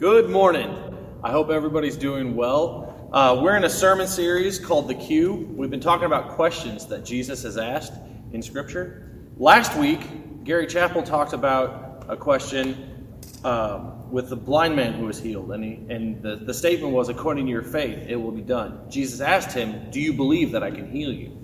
Good 0.00 0.30
morning. 0.30 0.74
I 1.22 1.30
hope 1.30 1.50
everybody's 1.50 1.98
doing 1.98 2.34
well. 2.34 3.10
Uh, 3.12 3.38
we're 3.42 3.54
in 3.58 3.64
a 3.64 3.68
sermon 3.68 4.06
series 4.06 4.58
called 4.58 4.88
The 4.88 4.94
Q. 4.94 5.52
We've 5.54 5.68
been 5.68 5.78
talking 5.78 6.06
about 6.06 6.30
questions 6.30 6.86
that 6.86 7.04
Jesus 7.04 7.42
has 7.42 7.58
asked 7.58 7.92
in 8.32 8.40
Scripture. 8.40 9.12
Last 9.36 9.76
week, 9.76 10.00
Gary 10.42 10.66
Chappell 10.66 11.02
talked 11.02 11.34
about 11.34 12.06
a 12.08 12.16
question 12.16 13.10
um, 13.44 14.10
with 14.10 14.30
the 14.30 14.36
blind 14.36 14.74
man 14.74 14.94
who 14.94 15.04
was 15.04 15.20
healed, 15.20 15.52
and, 15.52 15.62
he, 15.62 15.72
and 15.94 16.22
the, 16.22 16.36
the 16.36 16.54
statement 16.54 16.94
was, 16.94 17.10
According 17.10 17.44
to 17.44 17.52
your 17.52 17.62
faith, 17.62 18.06
it 18.08 18.16
will 18.16 18.32
be 18.32 18.40
done. 18.40 18.86
Jesus 18.88 19.20
asked 19.20 19.52
him, 19.52 19.90
Do 19.90 20.00
you 20.00 20.14
believe 20.14 20.52
that 20.52 20.62
I 20.62 20.70
can 20.70 20.90
heal 20.90 21.12
you? 21.12 21.36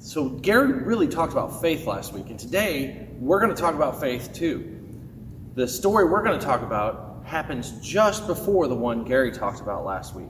So, 0.00 0.28
Gary 0.28 0.70
really 0.70 1.08
talked 1.08 1.32
about 1.32 1.62
faith 1.62 1.86
last 1.86 2.12
week, 2.12 2.28
and 2.28 2.38
today 2.38 3.08
we're 3.18 3.40
going 3.40 3.54
to 3.54 3.58
talk 3.58 3.74
about 3.74 4.02
faith 4.02 4.34
too. 4.34 4.85
The 5.56 5.66
story 5.66 6.04
we're 6.04 6.22
going 6.22 6.38
to 6.38 6.44
talk 6.44 6.60
about 6.60 7.22
happens 7.24 7.70
just 7.80 8.26
before 8.26 8.68
the 8.68 8.74
one 8.74 9.04
Gary 9.04 9.32
talked 9.32 9.62
about 9.62 9.86
last 9.86 10.14
week. 10.14 10.28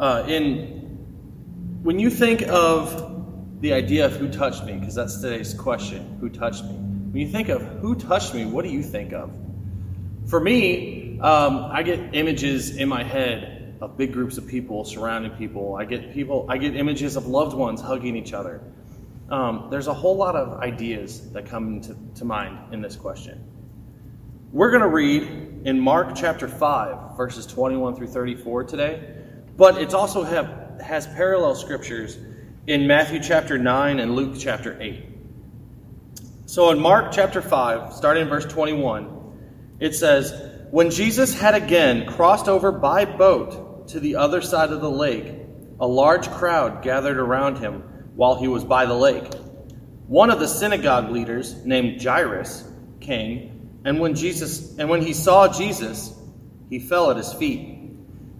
Uh, 0.00 0.24
in 0.26 1.78
when 1.84 2.00
you 2.00 2.10
think 2.10 2.42
of 2.42 3.60
the 3.60 3.72
idea 3.72 4.06
of 4.06 4.14
who 4.14 4.28
touched 4.28 4.64
me, 4.64 4.72
because 4.72 4.96
that's 4.96 5.20
today's 5.20 5.54
question, 5.54 6.18
who 6.20 6.28
touched 6.28 6.64
me? 6.64 6.72
When 6.72 7.20
you 7.20 7.28
think 7.28 7.50
of 7.50 7.62
who 7.62 7.94
touched 7.94 8.34
me, 8.34 8.46
what 8.46 8.64
do 8.64 8.70
you 8.72 8.82
think 8.82 9.12
of? 9.12 9.30
For 10.26 10.40
me, 10.40 11.20
um, 11.20 11.68
I 11.70 11.84
get 11.84 12.16
images 12.16 12.76
in 12.76 12.88
my 12.88 13.04
head 13.04 13.76
of 13.80 13.96
big 13.96 14.12
groups 14.12 14.38
of 14.38 14.48
people 14.48 14.84
surrounding 14.84 15.30
people. 15.38 15.76
I 15.76 15.84
get 15.84 16.12
people. 16.12 16.46
I 16.48 16.58
get 16.58 16.74
images 16.74 17.14
of 17.14 17.28
loved 17.28 17.56
ones 17.56 17.80
hugging 17.80 18.16
each 18.16 18.32
other. 18.32 18.60
Um, 19.30 19.68
there's 19.70 19.86
a 19.86 19.94
whole 19.94 20.16
lot 20.16 20.34
of 20.34 20.60
ideas 20.60 21.30
that 21.30 21.46
come 21.46 21.80
to, 21.82 21.96
to 22.16 22.24
mind 22.24 22.74
in 22.74 22.82
this 22.82 22.96
question. 22.96 23.51
We're 24.52 24.68
going 24.68 24.82
to 24.82 24.88
read 24.88 25.62
in 25.64 25.80
Mark 25.80 26.14
chapter 26.14 26.46
5, 26.46 27.16
verses 27.16 27.46
21 27.46 27.96
through 27.96 28.08
34 28.08 28.64
today, 28.64 29.14
but 29.56 29.78
it's 29.78 29.94
also 29.94 30.24
have, 30.24 30.78
has 30.78 31.06
parallel 31.06 31.54
scriptures 31.54 32.18
in 32.66 32.86
Matthew 32.86 33.20
chapter 33.20 33.56
9 33.56 33.98
and 33.98 34.14
Luke 34.14 34.36
chapter 34.38 34.76
8. 34.78 35.06
So 36.44 36.68
in 36.68 36.80
Mark 36.80 37.12
chapter 37.12 37.40
5, 37.40 37.94
starting 37.94 38.24
in 38.24 38.28
verse 38.28 38.44
21, 38.44 39.78
it 39.80 39.94
says, 39.94 40.34
When 40.70 40.90
Jesus 40.90 41.32
had 41.32 41.54
again 41.54 42.04
crossed 42.04 42.46
over 42.46 42.72
by 42.72 43.06
boat 43.06 43.88
to 43.88 44.00
the 44.00 44.16
other 44.16 44.42
side 44.42 44.70
of 44.70 44.82
the 44.82 44.90
lake, 44.90 45.32
a 45.80 45.86
large 45.86 46.28
crowd 46.28 46.82
gathered 46.82 47.16
around 47.16 47.56
him 47.56 47.80
while 48.16 48.38
he 48.38 48.48
was 48.48 48.64
by 48.64 48.84
the 48.84 48.92
lake. 48.92 49.32
One 50.08 50.28
of 50.28 50.40
the 50.40 50.46
synagogue 50.46 51.10
leaders, 51.10 51.64
named 51.64 52.02
Jairus, 52.02 52.70
came 53.00 53.51
and 53.84 54.00
when 54.00 54.14
Jesus 54.14 54.78
and 54.78 54.88
when 54.88 55.02
he 55.02 55.12
saw 55.12 55.48
Jesus, 55.48 56.14
he 56.70 56.78
fell 56.78 57.10
at 57.10 57.16
his 57.16 57.32
feet. 57.32 57.78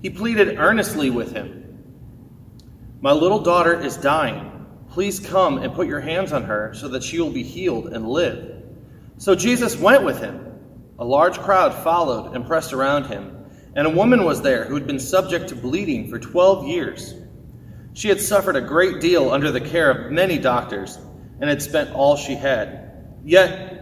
He 0.00 0.10
pleaded 0.10 0.58
earnestly 0.58 1.10
with 1.10 1.32
him. 1.32 1.58
My 3.00 3.12
little 3.12 3.40
daughter 3.40 3.78
is 3.78 3.96
dying. 3.96 4.66
Please 4.90 5.20
come 5.20 5.58
and 5.58 5.74
put 5.74 5.86
your 5.88 6.00
hands 6.00 6.32
on 6.32 6.44
her 6.44 6.74
so 6.74 6.88
that 6.88 7.02
she 7.02 7.20
will 7.20 7.30
be 7.30 7.42
healed 7.42 7.88
and 7.88 8.08
live. 8.08 8.62
So 9.18 9.34
Jesus 9.34 9.76
went 9.76 10.04
with 10.04 10.20
him. 10.20 10.52
A 10.98 11.04
large 11.04 11.38
crowd 11.38 11.74
followed 11.74 12.34
and 12.34 12.46
pressed 12.46 12.72
around 12.72 13.06
him, 13.06 13.46
and 13.74 13.86
a 13.86 13.90
woman 13.90 14.24
was 14.24 14.42
there 14.42 14.64
who 14.64 14.74
had 14.74 14.86
been 14.86 15.00
subject 15.00 15.48
to 15.48 15.56
bleeding 15.56 16.10
for 16.10 16.18
12 16.18 16.68
years. 16.68 17.14
She 17.94 18.08
had 18.08 18.20
suffered 18.20 18.56
a 18.56 18.60
great 18.60 19.00
deal 19.00 19.30
under 19.30 19.50
the 19.50 19.60
care 19.60 19.90
of 19.90 20.12
many 20.12 20.38
doctors 20.38 20.96
and 21.40 21.50
had 21.50 21.62
spent 21.62 21.94
all 21.94 22.16
she 22.16 22.34
had. 22.34 23.18
Yet 23.24 23.81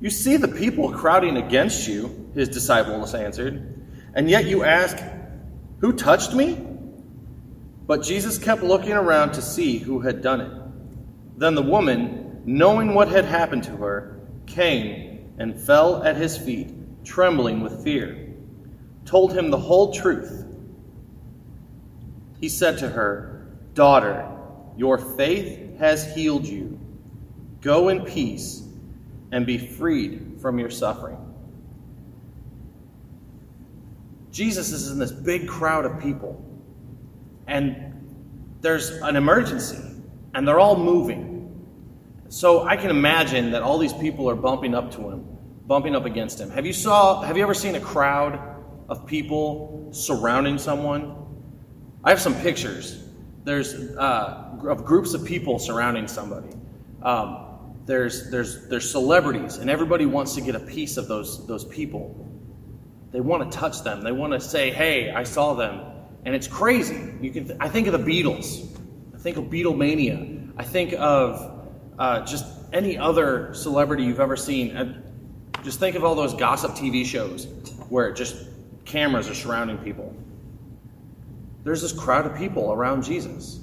You 0.00 0.08
see 0.08 0.38
the 0.38 0.48
people 0.48 0.90
crowding 0.90 1.36
against 1.36 1.86
you, 1.86 2.30
his 2.34 2.48
disciples 2.48 3.14
answered, 3.14 3.84
and 4.14 4.30
yet 4.30 4.46
you 4.46 4.64
ask, 4.64 4.96
Who 5.80 5.92
touched 5.92 6.32
me? 6.32 6.66
But 7.86 8.02
Jesus 8.02 8.38
kept 8.38 8.62
looking 8.62 8.92
around 8.92 9.32
to 9.32 9.42
see 9.42 9.78
who 9.78 10.00
had 10.00 10.22
done 10.22 10.40
it. 10.40 10.52
Then 11.36 11.54
the 11.54 11.62
woman, 11.62 12.42
knowing 12.46 12.94
what 12.94 13.08
had 13.08 13.26
happened 13.26 13.64
to 13.64 13.76
her, 13.76 14.20
came 14.46 15.34
and 15.38 15.60
fell 15.60 16.02
at 16.02 16.16
his 16.16 16.36
feet, 16.36 16.70
trembling 17.04 17.60
with 17.60 17.84
fear, 17.84 18.34
told 19.04 19.34
him 19.34 19.50
the 19.50 19.58
whole 19.58 19.92
truth. 19.92 20.46
He 22.40 22.48
said 22.48 22.78
to 22.78 22.88
her, 22.88 23.48
Daughter, 23.74 24.26
your 24.78 24.96
faith 24.96 25.78
has 25.78 26.14
healed 26.14 26.46
you. 26.46 26.78
Go 27.60 27.90
in 27.90 28.04
peace 28.04 28.62
and 29.32 29.46
be 29.46 29.58
freed 29.58 30.38
from 30.40 30.58
your 30.58 30.70
suffering. 30.70 31.18
Jesus 34.30 34.72
is 34.72 34.90
in 34.90 34.98
this 34.98 35.12
big 35.12 35.48
crowd 35.48 35.84
of 35.84 36.00
people, 36.00 36.44
and 37.46 37.90
there's 38.60 38.90
an 38.90 39.16
emergency, 39.16 39.78
and 40.34 40.46
they're 40.46 40.60
all 40.60 40.76
moving. 40.76 41.38
So 42.28 42.62
I 42.62 42.76
can 42.76 42.90
imagine 42.90 43.50
that 43.50 43.62
all 43.62 43.78
these 43.78 43.92
people 43.92 44.30
are 44.30 44.36
bumping 44.36 44.74
up 44.74 44.92
to 44.92 45.10
him, 45.10 45.26
bumping 45.66 45.96
up 45.96 46.04
against 46.04 46.40
him. 46.40 46.50
Have 46.50 46.64
you 46.64 46.72
saw? 46.72 47.22
Have 47.22 47.36
you 47.36 47.42
ever 47.42 47.54
seen 47.54 47.74
a 47.74 47.80
crowd 47.80 48.38
of 48.88 49.04
people 49.04 49.88
surrounding 49.90 50.58
someone? 50.58 51.16
I 52.04 52.10
have 52.10 52.20
some 52.20 52.34
pictures. 52.36 53.02
There's 53.42 53.74
uh, 53.74 54.58
of 54.68 54.84
groups 54.84 55.12
of 55.14 55.24
people 55.24 55.58
surrounding 55.58 56.06
somebody. 56.06 56.50
Um, 57.02 57.49
there's, 57.90 58.30
there's, 58.30 58.68
there's 58.68 58.88
celebrities, 58.88 59.56
and 59.56 59.68
everybody 59.68 60.06
wants 60.06 60.36
to 60.36 60.40
get 60.40 60.54
a 60.54 60.60
piece 60.60 60.96
of 60.96 61.08
those, 61.08 61.44
those 61.48 61.64
people. 61.64 62.28
They 63.10 63.20
want 63.20 63.50
to 63.50 63.58
touch 63.58 63.82
them. 63.82 64.02
They 64.02 64.12
want 64.12 64.32
to 64.32 64.40
say, 64.40 64.70
hey, 64.70 65.10
I 65.10 65.24
saw 65.24 65.54
them. 65.54 65.80
And 66.24 66.32
it's 66.32 66.46
crazy. 66.46 67.12
You 67.20 67.32
can 67.32 67.46
th- 67.46 67.58
I 67.58 67.68
think 67.68 67.88
of 67.88 67.92
the 67.92 67.98
Beatles. 67.98 68.64
I 69.12 69.18
think 69.18 69.36
of 69.38 69.44
Beatlemania. 69.46 70.52
I 70.56 70.62
think 70.62 70.94
of 70.96 71.68
uh, 71.98 72.24
just 72.24 72.46
any 72.72 72.96
other 72.96 73.52
celebrity 73.54 74.04
you've 74.04 74.20
ever 74.20 74.36
seen. 74.36 74.76
And 74.76 75.02
just 75.64 75.80
think 75.80 75.96
of 75.96 76.04
all 76.04 76.14
those 76.14 76.34
gossip 76.34 76.72
TV 76.72 77.04
shows 77.04 77.46
where 77.88 78.12
just 78.12 78.36
cameras 78.84 79.28
are 79.28 79.34
surrounding 79.34 79.78
people. 79.78 80.14
There's 81.64 81.82
this 81.82 81.92
crowd 81.92 82.26
of 82.26 82.36
people 82.36 82.72
around 82.72 83.02
Jesus. 83.02 83.58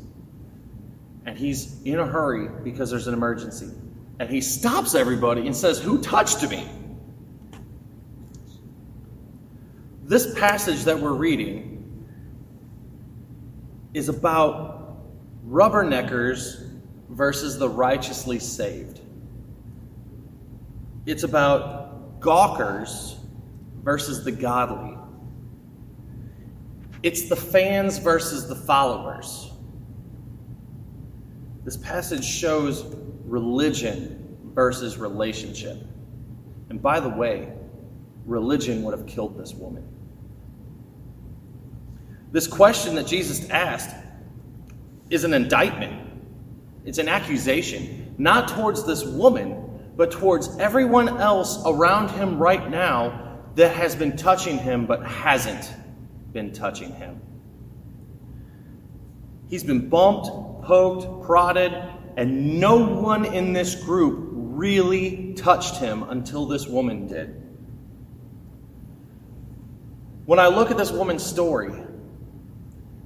And 1.25 1.37
he's 1.37 1.81
in 1.83 1.97
a 1.97 2.05
hurry 2.05 2.49
because 2.63 2.89
there's 2.89 3.07
an 3.07 3.13
emergency. 3.13 3.71
And 4.19 4.29
he 4.29 4.41
stops 4.41 4.95
everybody 4.95 5.45
and 5.45 5.55
says, 5.55 5.79
Who 5.79 6.01
touched 6.01 6.47
me? 6.49 6.67
This 10.03 10.33
passage 10.39 10.85
that 10.85 10.99
we're 10.99 11.13
reading 11.13 12.07
is 13.93 14.09
about 14.09 14.97
rubberneckers 15.47 16.79
versus 17.09 17.57
the 17.57 17.69
righteously 17.69 18.39
saved. 18.39 19.01
It's 21.05 21.23
about 21.23 22.19
gawkers 22.19 23.17
versus 23.83 24.23
the 24.23 24.31
godly. 24.31 24.97
It's 27.03 27.29
the 27.29 27.35
fans 27.35 27.97
versus 27.97 28.47
the 28.47 28.55
followers. 28.55 29.51
This 31.63 31.77
passage 31.77 32.25
shows 32.25 32.83
religion 33.27 34.37
versus 34.53 34.97
relationship. 34.97 35.77
And 36.69 36.81
by 36.81 36.99
the 36.99 37.09
way, 37.09 37.53
religion 38.25 38.83
would 38.83 38.97
have 38.97 39.07
killed 39.07 39.37
this 39.37 39.53
woman. 39.53 39.87
This 42.31 42.47
question 42.47 42.95
that 42.95 43.07
Jesus 43.07 43.49
asked 43.49 43.95
is 45.09 45.23
an 45.23 45.33
indictment, 45.33 46.05
it's 46.85 46.97
an 46.97 47.07
accusation, 47.07 48.15
not 48.17 48.49
towards 48.49 48.85
this 48.85 49.03
woman, 49.05 49.63
but 49.95 50.11
towards 50.11 50.57
everyone 50.57 51.07
else 51.19 51.61
around 51.65 52.09
him 52.09 52.37
right 52.37 52.69
now 52.69 53.39
that 53.55 53.75
has 53.75 53.95
been 53.95 54.15
touching 54.15 54.57
him 54.57 54.85
but 54.85 55.05
hasn't 55.05 55.73
been 56.31 56.53
touching 56.53 56.93
him. 56.93 57.21
He's 59.49 59.63
been 59.63 59.89
bumped, 59.89 60.27
poked, 60.65 61.25
prodded, 61.25 61.73
and 62.17 62.59
no 62.59 62.77
one 62.77 63.25
in 63.25 63.53
this 63.53 63.75
group 63.75 64.29
really 64.31 65.35
touched 65.35 65.77
him 65.77 66.01
until 66.01 66.47
this 66.47 66.65
woman 66.65 67.05
did. 67.07 67.43
When 70.25 70.39
I 70.39 70.47
look 70.47 70.71
at 70.71 70.77
this 70.77 70.91
woman's 70.91 71.23
story, 71.23 71.71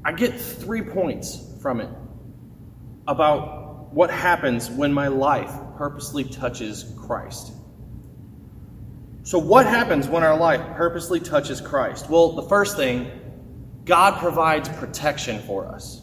I 0.04 0.14
get 0.14 0.40
three 0.40 0.82
points 0.82 1.40
from 1.62 1.82
it 1.82 1.90
about 3.06 3.94
what 3.94 4.10
happens 4.10 4.70
when 4.70 4.94
my 4.94 5.10
life 5.10 5.52
purposely 5.76 6.24
touches 6.24 6.86
Christ. 6.98 7.52
So, 9.24 9.38
what 9.38 9.66
happens 9.66 10.08
when 10.08 10.24
our 10.24 10.38
life 10.38 10.62
purposely 10.78 11.20
touches 11.20 11.60
Christ? 11.60 12.10
Well, 12.10 12.32
the 12.32 12.44
first 12.44 12.78
thing, 12.78 13.12
God 13.84 14.20
provides 14.20 14.70
protection 14.70 15.42
for 15.42 15.68
us. 15.68 16.01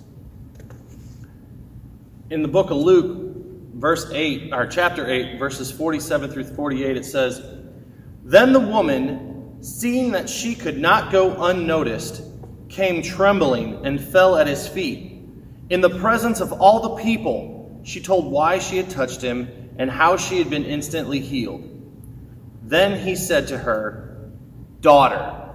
In 2.30 2.42
the 2.42 2.48
book 2.48 2.70
of 2.70 2.76
Luke, 2.76 3.36
verse 3.74 4.10
8, 4.12 4.52
or 4.52 4.66
chapter 4.66 5.10
8, 5.10 5.38
verses 5.38 5.72
47 5.72 6.30
through 6.30 6.44
48, 6.44 6.96
it 6.98 7.06
says, 7.06 7.42
Then 8.22 8.52
the 8.52 8.60
woman, 8.60 9.62
seeing 9.62 10.12
that 10.12 10.28
she 10.28 10.54
could 10.54 10.76
not 10.76 11.10
go 11.10 11.44
unnoticed, 11.44 12.22
came 12.68 13.02
trembling 13.02 13.86
and 13.86 13.98
fell 13.98 14.36
at 14.36 14.46
his 14.46 14.68
feet. 14.68 15.22
In 15.70 15.80
the 15.80 15.88
presence 15.88 16.40
of 16.40 16.52
all 16.52 16.96
the 16.96 17.02
people, 17.02 17.80
she 17.82 18.02
told 18.02 18.30
why 18.30 18.58
she 18.58 18.76
had 18.76 18.90
touched 18.90 19.22
him 19.22 19.70
and 19.78 19.90
how 19.90 20.18
she 20.18 20.38
had 20.38 20.50
been 20.50 20.66
instantly 20.66 21.20
healed. 21.20 21.64
Then 22.62 23.00
he 23.00 23.16
said 23.16 23.48
to 23.48 23.56
her, 23.56 24.28
Daughter, 24.82 25.48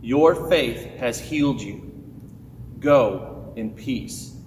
your 0.00 0.48
faith 0.48 0.84
has 0.98 1.18
healed 1.18 1.60
you. 1.60 1.90
Go 2.78 3.52
in 3.56 3.70
peace. 3.70 4.37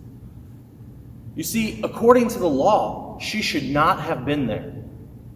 You 1.35 1.43
see, 1.43 1.79
according 1.83 2.27
to 2.29 2.39
the 2.39 2.49
law, 2.49 3.17
she 3.19 3.41
should 3.41 3.69
not 3.69 4.01
have 4.01 4.25
been 4.25 4.47
there. 4.47 4.73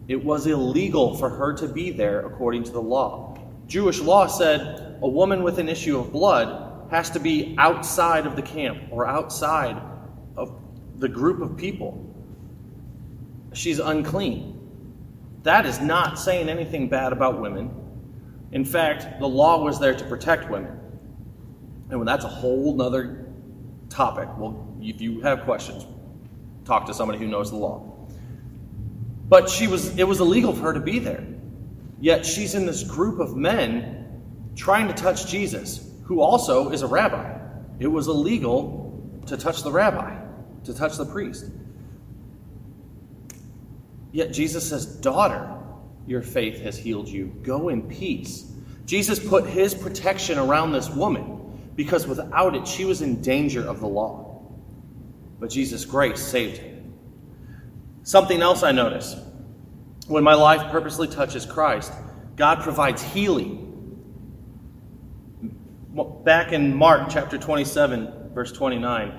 It 0.08 0.22
was 0.22 0.46
illegal 0.46 1.16
for 1.16 1.30
her 1.30 1.54
to 1.54 1.68
be 1.68 1.90
there 1.90 2.26
according 2.26 2.64
to 2.64 2.72
the 2.72 2.82
law. 2.82 3.38
Jewish 3.66 4.00
law 4.00 4.26
said 4.26 4.98
a 5.02 5.08
woman 5.08 5.42
with 5.42 5.58
an 5.58 5.68
issue 5.68 5.98
of 5.98 6.12
blood 6.12 6.88
has 6.90 7.10
to 7.10 7.18
be 7.18 7.54
outside 7.58 8.26
of 8.26 8.36
the 8.36 8.42
camp 8.42 8.78
or 8.90 9.06
outside 9.06 9.80
of 10.36 10.60
the 10.98 11.08
group 11.08 11.40
of 11.40 11.56
people. 11.56 12.02
She's 13.52 13.78
unclean. 13.78 14.52
That 15.42 15.66
is 15.66 15.80
not 15.80 16.18
saying 16.18 16.48
anything 16.48 16.88
bad 16.88 17.12
about 17.12 17.40
women. 17.40 17.70
In 18.52 18.64
fact, 18.64 19.18
the 19.18 19.26
law 19.26 19.62
was 19.64 19.80
there 19.80 19.94
to 19.94 20.04
protect 20.04 20.50
women. 20.50 20.78
And 21.90 22.06
that's 22.06 22.24
a 22.24 22.28
whole 22.28 22.74
nother 22.74 23.25
topic, 23.96 24.28
well, 24.36 24.76
if 24.80 25.00
you 25.00 25.22
have 25.22 25.42
questions, 25.44 25.86
talk 26.66 26.86
to 26.86 26.94
somebody 26.94 27.18
who 27.18 27.26
knows 27.26 27.50
the 27.50 27.56
law. 27.56 27.96
But 29.28 29.48
she 29.48 29.66
was 29.66 29.98
it 29.98 30.06
was 30.06 30.20
illegal 30.20 30.52
for 30.52 30.62
her 30.62 30.74
to 30.74 30.80
be 30.80 30.98
there. 30.98 31.26
Yet 31.98 32.26
she's 32.26 32.54
in 32.54 32.66
this 32.66 32.84
group 32.84 33.18
of 33.18 33.34
men 33.34 34.52
trying 34.54 34.88
to 34.88 34.94
touch 34.94 35.26
Jesus, 35.26 35.90
who 36.04 36.20
also 36.20 36.70
is 36.70 36.82
a 36.82 36.86
rabbi. 36.86 37.38
It 37.78 37.86
was 37.86 38.06
illegal 38.06 39.02
to 39.26 39.36
touch 39.36 39.62
the 39.62 39.72
rabbi, 39.72 40.16
to 40.64 40.74
touch 40.74 40.96
the 40.96 41.06
priest. 41.06 41.46
Yet 44.12 44.32
Jesus 44.32 44.68
says, 44.68 44.86
Daughter, 44.86 45.50
your 46.06 46.22
faith 46.22 46.60
has 46.60 46.76
healed 46.76 47.08
you. 47.08 47.26
Go 47.42 47.70
in 47.70 47.82
peace. 47.82 48.50
Jesus 48.84 49.18
put 49.18 49.46
his 49.46 49.74
protection 49.74 50.38
around 50.38 50.72
this 50.72 50.88
woman 50.88 51.35
because 51.76 52.06
without 52.06 52.56
it, 52.56 52.66
she 52.66 52.84
was 52.84 53.02
in 53.02 53.22
danger 53.22 53.62
of 53.66 53.80
the 53.80 53.86
law. 53.86 54.42
But 55.38 55.50
Jesus' 55.50 55.84
grace 55.84 56.20
saved 56.20 56.58
her. 56.58 56.70
Something 58.02 58.40
else 58.40 58.62
I 58.62 58.72
notice 58.72 59.16
when 60.06 60.24
my 60.24 60.34
life 60.34 60.70
purposely 60.70 61.08
touches 61.08 61.44
Christ, 61.44 61.92
God 62.36 62.60
provides 62.60 63.02
healing. 63.02 63.62
Back 66.24 66.52
in 66.52 66.74
Mark 66.74 67.08
chapter 67.10 67.38
27, 67.38 68.30
verse 68.32 68.52
29, 68.52 69.10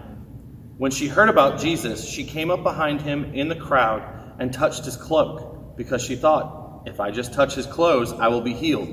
when 0.77 0.91
she 0.91 1.07
heard 1.07 1.29
about 1.29 1.59
Jesus, 1.59 2.07
she 2.07 2.23
came 2.23 2.51
up 2.51 2.63
behind 2.63 3.01
him 3.01 3.33
in 3.33 3.49
the 3.49 3.55
crowd 3.55 4.35
and 4.39 4.53
touched 4.53 4.85
his 4.85 4.95
cloak 4.95 5.75
because 5.75 6.03
she 6.03 6.15
thought, 6.15 6.83
if 6.85 6.99
I 6.99 7.11
just 7.11 7.33
touch 7.33 7.55
his 7.55 7.65
clothes, 7.65 8.13
I 8.13 8.27
will 8.27 8.41
be 8.41 8.53
healed. 8.53 8.87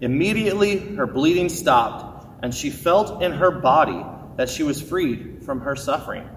Immediately, 0.00 0.78
her 0.96 1.06
bleeding 1.06 1.50
stopped, 1.50 2.09
and 2.42 2.54
she 2.54 2.70
felt 2.70 3.22
in 3.22 3.32
her 3.32 3.50
body 3.50 4.04
that 4.36 4.48
she 4.48 4.62
was 4.62 4.80
freed 4.80 5.42
from 5.44 5.60
her 5.60 5.76
suffering. 5.76 6.28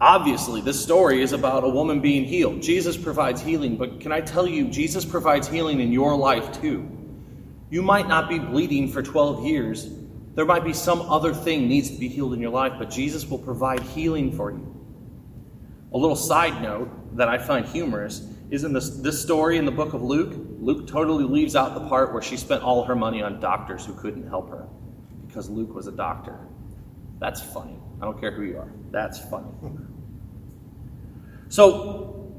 Obviously, 0.00 0.60
this 0.60 0.82
story 0.82 1.22
is 1.22 1.32
about 1.32 1.62
a 1.62 1.68
woman 1.68 2.00
being 2.00 2.24
healed. 2.24 2.62
Jesus 2.62 2.96
provides 2.96 3.40
healing, 3.40 3.76
but 3.76 4.00
can 4.00 4.10
I 4.10 4.20
tell 4.20 4.46
you, 4.46 4.68
Jesus 4.68 5.04
provides 5.04 5.46
healing 5.46 5.80
in 5.80 5.92
your 5.92 6.16
life 6.16 6.60
too. 6.60 6.88
You 7.70 7.82
might 7.82 8.08
not 8.08 8.28
be 8.28 8.38
bleeding 8.38 8.90
for 8.90 9.02
12 9.02 9.44
years. 9.46 9.88
There 10.34 10.44
might 10.44 10.64
be 10.64 10.72
some 10.72 11.02
other 11.02 11.32
thing 11.32 11.68
needs 11.68 11.90
to 11.90 11.98
be 11.98 12.08
healed 12.08 12.34
in 12.34 12.40
your 12.40 12.50
life, 12.50 12.72
but 12.78 12.90
Jesus 12.90 13.28
will 13.28 13.38
provide 13.38 13.80
healing 13.80 14.32
for 14.32 14.50
you. 14.50 14.68
A 15.92 15.98
little 15.98 16.16
side 16.16 16.62
note 16.62 17.16
that 17.16 17.28
I 17.28 17.38
find 17.38 17.66
humorous 17.66 18.26
is 18.50 18.64
in 18.64 18.72
this, 18.72 18.88
this 18.88 19.22
story 19.22 19.56
in 19.56 19.66
the 19.66 19.70
book 19.70 19.92
of 19.92 20.02
Luke, 20.02 20.34
Luke 20.58 20.86
totally 20.86 21.24
leaves 21.24 21.54
out 21.54 21.74
the 21.74 21.88
part 21.88 22.12
where 22.12 22.22
she 22.22 22.36
spent 22.36 22.62
all 22.62 22.84
her 22.84 22.96
money 22.96 23.22
on 23.22 23.40
doctors 23.40 23.84
who 23.84 23.94
couldn't 23.94 24.28
help 24.28 24.50
her 24.50 24.66
because 25.32 25.48
Luke 25.48 25.74
was 25.74 25.86
a 25.86 25.92
doctor. 25.92 26.38
That's 27.18 27.40
funny. 27.40 27.78
I 28.02 28.04
don't 28.04 28.20
care 28.20 28.32
who 28.32 28.42
you 28.42 28.58
are. 28.58 28.70
That's 28.90 29.18
funny. 29.18 29.48
So, 31.48 32.34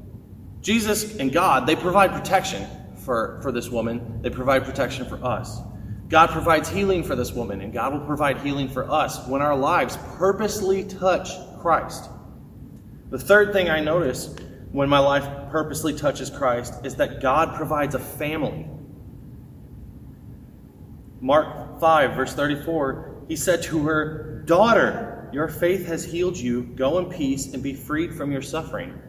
Jesus 0.60 1.16
and 1.16 1.32
God, 1.32 1.66
they 1.66 1.74
provide 1.74 2.12
protection 2.12 2.64
for, 2.98 3.40
for 3.42 3.50
this 3.50 3.68
woman, 3.68 4.22
they 4.22 4.30
provide 4.30 4.64
protection 4.64 5.06
for 5.06 5.22
us. 5.24 5.58
God 6.08 6.30
provides 6.30 6.68
healing 6.68 7.02
for 7.02 7.16
this 7.16 7.32
woman, 7.32 7.62
and 7.62 7.72
God 7.72 7.92
will 7.92 8.06
provide 8.06 8.38
healing 8.38 8.68
for 8.68 8.88
us 8.88 9.26
when 9.26 9.42
our 9.42 9.56
lives 9.56 9.98
purposely 10.16 10.84
touch 10.84 11.30
Christ. 11.60 12.08
The 13.10 13.18
third 13.18 13.52
thing 13.52 13.68
I 13.68 13.80
notice 13.80 14.36
when 14.70 14.88
my 14.88 15.00
life 15.00 15.24
purposely 15.50 15.94
touches 15.94 16.30
Christ 16.30 16.74
is 16.84 16.94
that 16.96 17.20
God 17.20 17.56
provides 17.56 17.96
a 17.96 17.98
family. 17.98 18.68
Mark 21.20 21.80
5, 21.80 22.14
verse 22.14 22.34
34, 22.34 23.24
he 23.28 23.36
said 23.36 23.62
to 23.64 23.86
her, 23.86 24.42
Daughter, 24.44 25.28
your 25.32 25.48
faith 25.48 25.86
has 25.86 26.04
healed 26.04 26.36
you. 26.36 26.62
Go 26.62 26.98
in 26.98 27.06
peace 27.06 27.52
and 27.52 27.62
be 27.62 27.74
freed 27.74 28.14
from 28.14 28.30
your 28.30 28.42
suffering. 28.42 29.00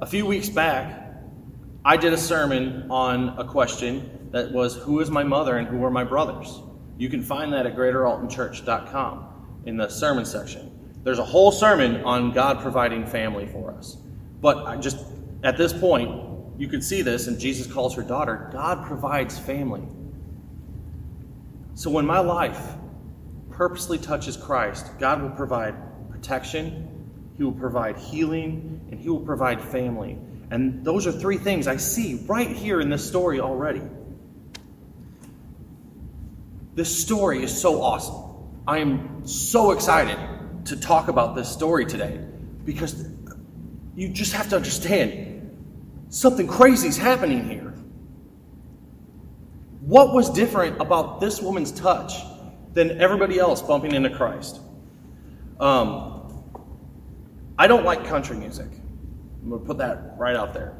A 0.00 0.06
few 0.06 0.24
weeks 0.26 0.48
back, 0.48 1.14
I 1.84 1.96
did 1.96 2.12
a 2.12 2.18
sermon 2.18 2.90
on 2.90 3.38
a 3.38 3.44
question 3.44 4.28
that 4.32 4.52
was 4.52 4.76
Who 4.76 5.00
is 5.00 5.10
my 5.10 5.22
mother 5.22 5.56
and 5.56 5.68
who 5.68 5.84
are 5.84 5.90
my 5.90 6.04
brothers? 6.04 6.60
You 6.98 7.08
can 7.08 7.22
find 7.22 7.52
that 7.52 7.66
at 7.66 7.76
greateraltonchurch.com 7.76 9.62
in 9.66 9.76
the 9.76 9.88
sermon 9.88 10.24
section. 10.24 10.98
There's 11.02 11.18
a 11.18 11.24
whole 11.24 11.52
sermon 11.52 12.04
on 12.04 12.32
God 12.32 12.60
providing 12.60 13.06
family 13.06 13.46
for 13.46 13.72
us. 13.72 13.96
But 14.40 14.66
I 14.66 14.76
just 14.76 15.04
at 15.42 15.56
this 15.56 15.72
point, 15.72 16.58
you 16.58 16.68
can 16.68 16.82
see 16.82 17.00
this, 17.00 17.26
and 17.26 17.38
Jesus 17.38 17.66
calls 17.66 17.94
her 17.94 18.02
daughter. 18.02 18.50
God 18.52 18.86
provides 18.86 19.38
family. 19.38 19.82
So 21.74 21.90
when 21.90 22.06
my 22.06 22.18
life 22.18 22.74
purposely 23.50 23.98
touches 23.98 24.36
Christ, 24.36 24.86
God 24.98 25.22
will 25.22 25.30
provide 25.30 25.74
protection, 26.10 27.34
He 27.36 27.44
will 27.44 27.52
provide 27.52 27.98
healing, 27.98 28.88
and 28.90 29.00
He 29.00 29.08
will 29.08 29.20
provide 29.20 29.60
family. 29.60 30.18
And 30.50 30.84
those 30.84 31.06
are 31.06 31.12
three 31.12 31.38
things 31.38 31.66
I 31.66 31.76
see 31.76 32.24
right 32.26 32.48
here 32.48 32.80
in 32.80 32.90
this 32.90 33.06
story 33.06 33.40
already. 33.40 33.82
This 36.74 37.02
story 37.02 37.42
is 37.42 37.60
so 37.60 37.82
awesome. 37.82 38.30
I 38.66 38.78
am 38.78 39.26
so 39.26 39.72
excited 39.72 40.18
to 40.66 40.76
talk 40.76 41.08
about 41.08 41.34
this 41.34 41.48
story 41.50 41.86
today 41.86 42.24
because 42.64 43.04
you 43.94 44.08
just 44.08 44.32
have 44.32 44.48
to 44.50 44.56
understand 44.56 46.06
something 46.08 46.46
crazy 46.46 46.88
is 46.88 46.96
happening 46.96 47.48
here. 47.48 47.69
What 49.80 50.12
was 50.12 50.30
different 50.30 50.80
about 50.80 51.20
this 51.20 51.40
woman's 51.40 51.72
touch 51.72 52.22
than 52.72 53.00
everybody 53.00 53.38
else 53.38 53.62
bumping 53.62 53.94
into 53.94 54.10
Christ. 54.10 54.60
Um, 55.58 56.16
I 57.58 57.66
don't 57.66 57.84
like 57.84 58.04
country 58.04 58.36
music. 58.36 58.68
I'm 59.42 59.50
going 59.50 59.60
to 59.60 59.66
put 59.66 59.78
that 59.78 60.14
right 60.16 60.36
out 60.36 60.54
there. 60.54 60.76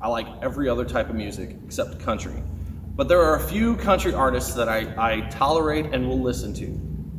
I 0.00 0.08
like 0.08 0.26
every 0.42 0.68
other 0.68 0.84
type 0.84 1.08
of 1.08 1.16
music 1.16 1.56
except 1.64 1.98
country. 2.00 2.42
But 2.94 3.08
there 3.08 3.22
are 3.22 3.36
a 3.36 3.40
few 3.40 3.76
country 3.76 4.12
artists 4.12 4.54
that 4.54 4.68
I, 4.68 4.92
I 4.98 5.20
tolerate 5.30 5.86
and 5.86 6.06
will 6.06 6.20
listen 6.20 6.52
to. 6.54 6.66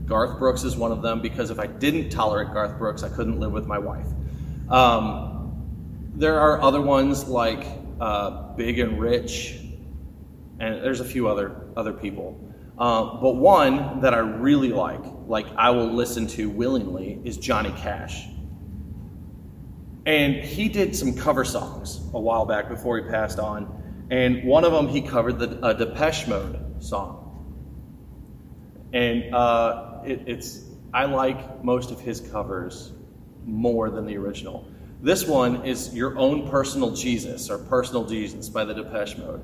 Garth 0.05 0.37
Brooks 0.37 0.63
is 0.63 0.75
one 0.75 0.91
of 0.91 1.01
them 1.01 1.21
because 1.21 1.49
if 1.49 1.59
I 1.59 1.65
didn't 1.65 2.09
tolerate 2.09 2.53
Garth 2.53 2.77
Brooks, 2.77 3.03
I 3.03 3.09
couldn't 3.09 3.39
live 3.39 3.51
with 3.51 3.65
my 3.65 3.79
wife. 3.79 4.07
Um, 4.69 6.11
there 6.13 6.39
are 6.39 6.61
other 6.61 6.81
ones 6.81 7.27
like 7.27 7.65
uh, 7.99 8.53
Big 8.55 8.79
and 8.79 8.99
Rich, 8.99 9.62
and 10.59 10.83
there's 10.83 10.99
a 10.99 11.05
few 11.05 11.27
other 11.27 11.67
other 11.75 11.93
people. 11.93 12.39
Uh, 12.77 13.19
but 13.21 13.35
one 13.35 14.01
that 14.01 14.13
I 14.13 14.17
really 14.19 14.69
like, 14.69 15.03
like 15.27 15.47
I 15.55 15.69
will 15.69 15.91
listen 15.91 16.27
to 16.27 16.49
willingly, 16.49 17.19
is 17.23 17.37
Johnny 17.37 17.71
Cash. 17.71 18.27
And 20.05 20.35
he 20.35 20.69
did 20.69 20.95
some 20.95 21.13
cover 21.15 21.45
songs 21.45 22.01
a 22.13 22.19
while 22.19 22.45
back 22.45 22.67
before 22.69 22.97
he 22.97 23.03
passed 23.09 23.39
on. 23.39 24.05
And 24.09 24.43
one 24.43 24.65
of 24.65 24.73
them, 24.73 24.87
he 24.87 25.01
covered 25.01 25.39
the 25.39 25.73
Depeche 25.73 26.27
Mode 26.27 26.83
song. 26.83 27.45
and 28.93 29.33
uh, 29.33 29.99
it, 30.05 30.21
it's 30.27 30.65
I 30.93 31.05
like 31.05 31.63
most 31.63 31.91
of 31.91 31.99
his 31.99 32.21
covers 32.21 32.93
more 33.45 33.89
than 33.89 34.05
the 34.05 34.15
original. 34.17 34.67
This 35.01 35.25
one 35.25 35.65
is 35.65 35.93
your 35.93 36.17
own 36.17 36.47
personal 36.49 36.91
Jesus 36.91 37.49
or 37.49 37.57
personal 37.57 38.05
Jesus 38.05 38.47
by 38.47 38.63
the 38.63 38.73
Depeche 38.73 39.17
Mode. 39.17 39.43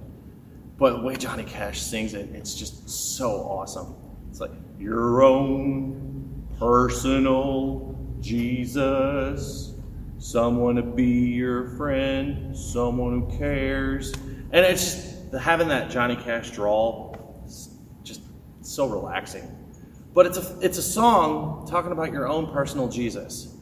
But 0.80 0.94
the 0.94 1.02
way 1.02 1.18
Johnny 1.18 1.44
Cash 1.44 1.82
sings 1.82 2.14
it, 2.14 2.30
it's 2.34 2.56
just 2.56 2.90
so 2.90 3.42
awesome. 3.42 3.96
It's 4.30 4.40
like 4.40 4.52
your 4.80 5.22
own 5.22 6.48
personal 6.58 7.98
Jesus, 8.22 9.74
someone 10.20 10.76
to 10.76 10.82
be 10.82 11.06
your 11.06 11.68
friend, 11.76 12.56
someone 12.56 13.22
who 13.22 13.38
cares. 13.38 14.14
And 14.52 14.66
it's 14.66 14.84
just, 14.84 15.34
having 15.34 15.68
that 15.68 15.92
Johnny 15.92 16.16
Cash 16.16 16.52
drawl, 16.52 17.44
just 18.04 18.22
so 18.62 18.88
relaxing. 18.88 19.56
But 20.14 20.26
it's 20.26 20.38
a, 20.38 20.58
it's 20.62 20.78
a 20.78 20.84
song 20.84 21.68
talking 21.70 21.92
about 21.92 22.12
your 22.12 22.28
own 22.28 22.52
personal 22.52 22.88
Jesus. 22.88 23.54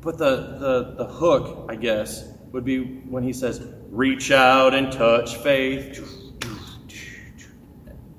But 0.00 0.18
the, 0.18 0.36
the, 0.58 0.94
the 0.98 1.04
hook, 1.04 1.66
I 1.68 1.76
guess, 1.76 2.28
would 2.52 2.64
be 2.64 2.82
when 2.82 3.22
he 3.22 3.32
says, 3.32 3.66
Reach 3.94 4.32
out 4.32 4.74
and 4.74 4.90
touch 4.90 5.36
faith. 5.36 6.00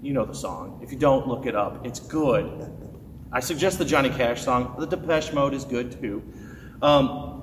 You 0.01 0.13
know 0.13 0.23
the 0.23 0.33
song. 0.33 0.79
If 0.81 0.93
you 0.93 0.97
don't, 0.97 1.27
look 1.27 1.45
it 1.47 1.53
up. 1.53 1.85
It's 1.85 1.99
good. 1.99 2.71
I 3.29 3.41
suggest 3.41 3.77
the 3.77 3.83
Johnny 3.83 4.09
Cash 4.09 4.41
song. 4.41 4.77
The 4.79 4.87
Depeche 4.87 5.33
Mode 5.33 5.53
is 5.53 5.65
good 5.65 5.99
too. 5.99 6.23
Um, 6.81 7.41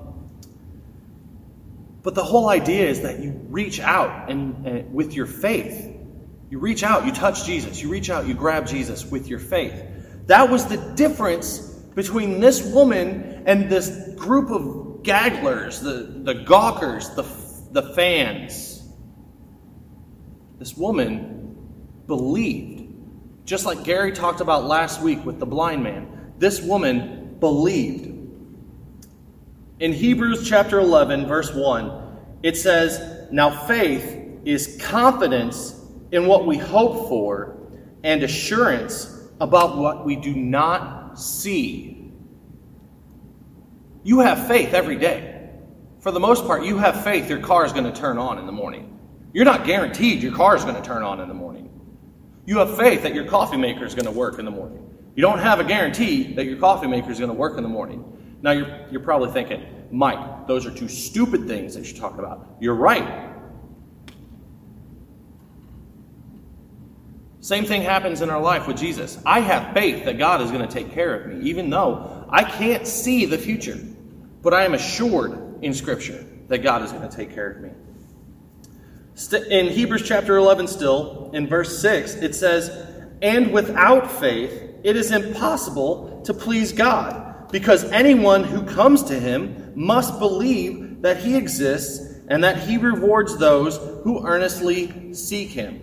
but 2.01 2.15
the 2.15 2.23
whole 2.23 2.49
idea 2.49 2.89
is 2.89 3.01
that 3.01 3.19
you 3.19 3.39
reach 3.49 3.79
out 3.79 4.31
and, 4.31 4.65
and 4.65 4.91
with 4.91 5.13
your 5.13 5.27
faith. 5.27 5.95
You 6.49 6.57
reach 6.57 6.81
out, 6.81 7.05
you 7.05 7.11
touch 7.11 7.45
Jesus. 7.45 7.83
You 7.83 7.89
reach 7.89 8.09
out, 8.09 8.25
you 8.25 8.33
grab 8.33 8.65
Jesus 8.65 9.05
with 9.05 9.27
your 9.27 9.37
faith. 9.37 9.79
That 10.25 10.49
was 10.49 10.65
the 10.65 10.77
difference 10.95 11.59
between 11.93 12.39
this 12.39 12.63
woman 12.63 13.43
and 13.45 13.69
this 13.69 14.15
group 14.15 14.49
of 14.49 15.03
gagglers, 15.03 15.83
the, 15.83 16.33
the 16.33 16.43
gawkers, 16.45 17.09
the, 17.11 17.21
the 17.73 17.81
fans. 17.81 18.83
This 20.59 20.77
woman 20.77 21.57
believed. 22.07 22.93
Just 23.45 23.65
like 23.65 23.83
Gary 23.83 24.13
talked 24.13 24.39
about 24.39 24.65
last 24.65 25.01
week 25.01 25.25
with 25.25 25.39
the 25.39 25.45
blind 25.45 25.83
man, 25.83 26.33
this 26.37 26.61
woman 26.61 27.35
believed. 27.39 28.05
In 29.79 29.91
Hebrews 29.91 30.47
chapter 30.47 30.79
11, 30.79 31.25
verse 31.25 31.53
1, 31.53 32.17
it 32.43 32.55
says, 32.55 33.27
Now 33.31 33.65
faith 33.65 34.21
is 34.45 34.77
confidence 34.81 35.81
in 36.11 36.27
what 36.27 36.45
we 36.45 36.57
hope 36.57 37.09
for 37.09 37.57
and 38.03 38.21
assurance 38.23 39.27
about 39.41 39.77
what 39.77 40.05
we 40.05 40.15
do 40.15 40.35
not 40.35 41.19
see. 41.19 42.11
You 44.03 44.19
have 44.19 44.47
faith 44.47 44.73
every 44.73 44.97
day. 44.97 45.32
For 46.03 46.11
the 46.11 46.19
most 46.19 46.45
part, 46.45 46.65
you 46.65 46.77
have 46.79 47.01
faith 47.01 47.29
your 47.29 47.39
car 47.39 47.65
is 47.65 47.71
going 47.71 47.85
to 47.85 47.93
turn 47.93 48.17
on 48.17 48.37
in 48.37 48.45
the 48.45 48.51
morning. 48.51 48.99
You're 49.31 49.45
not 49.45 49.65
guaranteed 49.65 50.21
your 50.21 50.35
car 50.35 50.53
is 50.53 50.65
going 50.65 50.75
to 50.75 50.81
turn 50.81 51.01
on 51.01 51.21
in 51.21 51.29
the 51.29 51.33
morning. 51.33 51.69
You 52.45 52.57
have 52.57 52.75
faith 52.75 53.03
that 53.03 53.15
your 53.15 53.23
coffee 53.23 53.55
maker 53.55 53.85
is 53.85 53.95
going 53.95 54.07
to 54.07 54.11
work 54.11 54.37
in 54.37 54.43
the 54.43 54.51
morning. 54.51 54.85
You 55.15 55.21
don't 55.21 55.39
have 55.39 55.61
a 55.61 55.63
guarantee 55.63 56.33
that 56.33 56.43
your 56.43 56.57
coffee 56.57 56.87
maker 56.87 57.09
is 57.09 57.19
going 57.19 57.29
to 57.29 57.33
work 57.33 57.55
in 57.55 57.63
the 57.63 57.69
morning. 57.69 58.37
Now, 58.41 58.51
you're, 58.51 58.85
you're 58.91 58.99
probably 58.99 59.31
thinking, 59.31 59.65
Mike, 59.91 60.45
those 60.45 60.65
are 60.65 60.71
two 60.71 60.89
stupid 60.89 61.47
things 61.47 61.73
that 61.75 61.89
you're 61.89 61.97
talking 61.97 62.19
about. 62.19 62.57
You're 62.59 62.75
right. 62.75 63.29
Same 67.39 67.63
thing 67.63 67.81
happens 67.81 68.19
in 68.19 68.29
our 68.29 68.41
life 68.41 68.67
with 68.67 68.75
Jesus. 68.75 69.19
I 69.25 69.39
have 69.39 69.73
faith 69.73 70.03
that 70.03 70.17
God 70.17 70.41
is 70.41 70.51
going 70.51 70.67
to 70.67 70.73
take 70.73 70.91
care 70.91 71.17
of 71.17 71.27
me, 71.27 71.49
even 71.49 71.69
though 71.69 72.25
I 72.29 72.43
can't 72.43 72.85
see 72.85 73.25
the 73.25 73.37
future. 73.37 73.79
But 74.41 74.53
I 74.53 74.65
am 74.65 74.73
assured 74.73 75.52
in 75.63 75.73
Scripture 75.73 76.25
that 76.49 76.59
God 76.59 76.83
is 76.83 76.91
going 76.91 77.07
to 77.07 77.15
take 77.15 77.33
care 77.33 77.49
of 77.51 77.61
me. 77.61 77.71
In 79.49 79.67
Hebrews 79.67 80.07
chapter 80.07 80.37
11, 80.37 80.67
still, 80.67 81.31
in 81.33 81.47
verse 81.47 81.79
6, 81.81 82.15
it 82.15 82.35
says, 82.35 82.69
And 83.21 83.51
without 83.51 84.11
faith, 84.11 84.51
it 84.83 84.95
is 84.95 85.11
impossible 85.11 86.21
to 86.25 86.33
please 86.33 86.73
God 86.73 87.51
because 87.51 87.83
anyone 87.91 88.43
who 88.43 88.63
comes 88.63 89.03
to 89.03 89.19
him 89.19 89.71
must 89.75 90.19
believe 90.19 91.01
that 91.01 91.17
he 91.17 91.35
exists 91.35 92.19
and 92.27 92.43
that 92.43 92.57
he 92.57 92.77
rewards 92.77 93.37
those 93.37 93.77
who 94.03 94.25
earnestly 94.25 95.13
seek 95.13 95.49
him. 95.49 95.79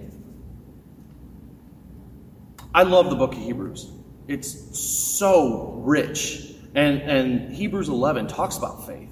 I 2.74 2.82
love 2.82 3.10
the 3.10 3.16
book 3.16 3.32
of 3.32 3.38
Hebrews. 3.38 3.90
It's 4.28 4.78
so 4.78 5.74
rich. 5.84 6.54
And, 6.74 7.02
and 7.02 7.52
Hebrews 7.52 7.88
11 7.88 8.28
talks 8.28 8.56
about 8.56 8.86
faith. 8.86 9.09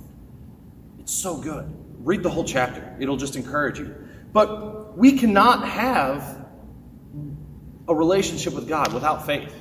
So 1.09 1.39
good. 1.39 1.75
Read 2.01 2.23
the 2.23 2.29
whole 2.29 2.45
chapter, 2.45 2.95
it'll 3.01 3.17
just 3.17 3.35
encourage 3.35 3.79
you. 3.79 3.95
But 4.31 4.97
we 4.99 5.19
cannot 5.19 5.67
have 5.67 6.47
a 7.89 7.95
relationship 7.95 8.53
with 8.53 8.69
God 8.69 8.93
without 8.93 9.25
faith. 9.25 9.55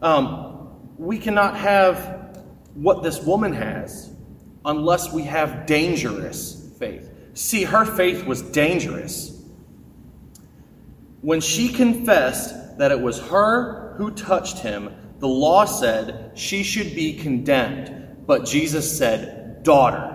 Um, 0.00 0.78
we 0.96 1.18
cannot 1.18 1.56
have 1.56 2.38
what 2.74 3.02
this 3.02 3.20
woman 3.20 3.52
has 3.52 4.14
unless 4.64 5.12
we 5.12 5.24
have 5.24 5.66
dangerous 5.66 6.70
faith. 6.78 7.10
See, 7.34 7.64
her 7.64 7.84
faith 7.84 8.24
was 8.24 8.40
dangerous. 8.40 9.36
When 11.20 11.40
she 11.40 11.68
confessed 11.68 12.78
that 12.78 12.92
it 12.92 13.00
was 13.00 13.18
her 13.18 13.94
who 13.96 14.12
touched 14.12 14.60
him, 14.60 14.94
the 15.18 15.26
law 15.28 15.64
said 15.64 16.38
she 16.38 16.62
should 16.62 16.94
be 16.94 17.14
condemned. 17.14 18.24
But 18.24 18.46
Jesus 18.46 18.96
said, 18.96 19.64
Daughter. 19.64 20.13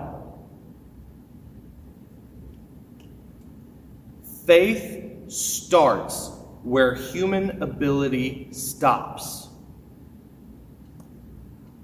Faith 4.50 5.30
starts 5.30 6.28
where 6.64 6.96
human 6.96 7.62
ability 7.62 8.48
stops. 8.50 9.48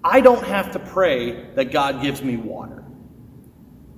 I 0.02 0.20
don't 0.20 0.42
have 0.42 0.73
to 0.73 0.80
pray 0.80 1.49
that 1.54 1.70
God 1.70 2.02
gives 2.02 2.23
me 2.23 2.37
water 2.37 2.82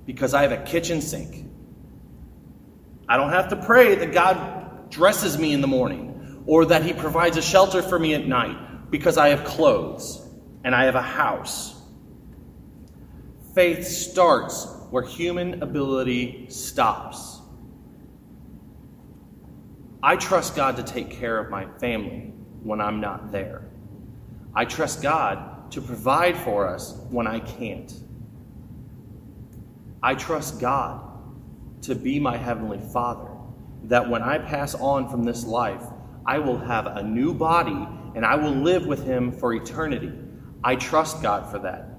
because 0.05 0.35
I 0.35 0.43
have 0.43 0.51
a 0.51 0.61
kitchen 0.61 1.01
sink. 1.01 1.47
I 3.07 3.17
don't 3.17 3.31
have 3.31 3.49
to 3.49 3.55
pray 3.55 3.95
that 3.95 4.13
God 4.13 4.91
dresses 4.91 5.39
me 5.39 5.51
in 5.51 5.61
the 5.61 5.67
morning 5.67 6.43
or 6.45 6.65
that 6.65 6.83
He 6.83 6.93
provides 6.93 7.37
a 7.37 7.41
shelter 7.41 7.81
for 7.81 7.97
me 7.97 8.13
at 8.13 8.27
night 8.27 8.91
because 8.91 9.17
I 9.17 9.29
have 9.29 9.45
clothes 9.45 10.23
and 10.63 10.75
I 10.75 10.83
have 10.83 10.93
a 10.93 11.01
house. 11.01 11.73
Faith 13.55 13.87
starts 13.87 14.67
where 14.91 15.01
human 15.01 15.63
ability 15.63 16.45
stops. 16.51 17.38
I 20.01 20.15
trust 20.15 20.55
God 20.55 20.77
to 20.77 20.83
take 20.83 21.09
care 21.09 21.37
of 21.37 21.49
my 21.49 21.65
family 21.79 22.33
when 22.63 22.79
I'm 22.79 23.01
not 23.01 23.31
there. 23.31 23.63
I 24.55 24.65
trust 24.65 25.01
God 25.01 25.71
to 25.71 25.81
provide 25.81 26.37
for 26.37 26.67
us 26.67 26.97
when 27.09 27.27
I 27.27 27.39
can't. 27.39 27.93
I 30.01 30.15
trust 30.15 30.61
God 30.61 31.05
to 31.81 31.95
be 31.95 32.19
my 32.19 32.37
Heavenly 32.37 32.79
Father, 32.93 33.29
that 33.83 34.09
when 34.09 34.21
I 34.21 34.37
pass 34.37 34.73
on 34.75 35.09
from 35.09 35.23
this 35.23 35.43
life, 35.43 35.83
I 36.25 36.39
will 36.39 36.57
have 36.57 36.87
a 36.87 37.03
new 37.03 37.33
body 37.33 37.87
and 38.15 38.25
I 38.25 38.35
will 38.35 38.51
live 38.51 38.85
with 38.85 39.05
Him 39.05 39.31
for 39.31 39.53
eternity. 39.53 40.11
I 40.63 40.75
trust 40.75 41.21
God 41.21 41.51
for 41.51 41.59
that. 41.59 41.89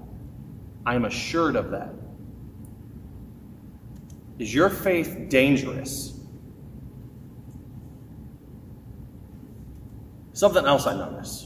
I 0.85 0.95
am 0.95 1.05
assured 1.05 1.55
of 1.55 1.71
that. 1.71 1.93
Is 4.39 4.53
your 4.53 4.69
faith 4.69 5.27
dangerous? 5.29 6.10
Something 10.41 10.65
else 10.65 10.87
I 10.87 10.95
notice 10.95 11.45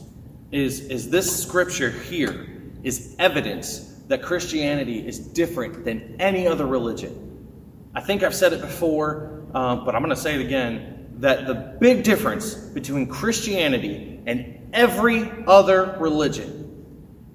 is, 0.53 0.79
is 0.79 1.09
this 1.09 1.43
scripture 1.43 1.89
here 1.89 2.47
is 2.81 3.13
evidence 3.19 3.79
that 4.07 4.21
Christianity 4.21 5.05
is 5.05 5.19
different 5.19 5.83
than 5.83 6.15
any 6.17 6.47
other 6.47 6.65
religion. 6.65 7.45
I 7.93 7.99
think 7.99 8.23
I've 8.23 8.33
said 8.33 8.53
it 8.53 8.61
before, 8.61 9.43
um, 9.53 9.83
but 9.83 9.95
I'm 9.95 10.01
going 10.01 10.15
to 10.15 10.21
say 10.21 10.35
it 10.35 10.45
again 10.45 11.09
that 11.17 11.45
the 11.45 11.75
big 11.81 12.05
difference 12.05 12.53
between 12.55 13.05
Christianity 13.07 14.21
and 14.27 14.69
every 14.71 15.29
other 15.45 15.97
religion 15.99 16.85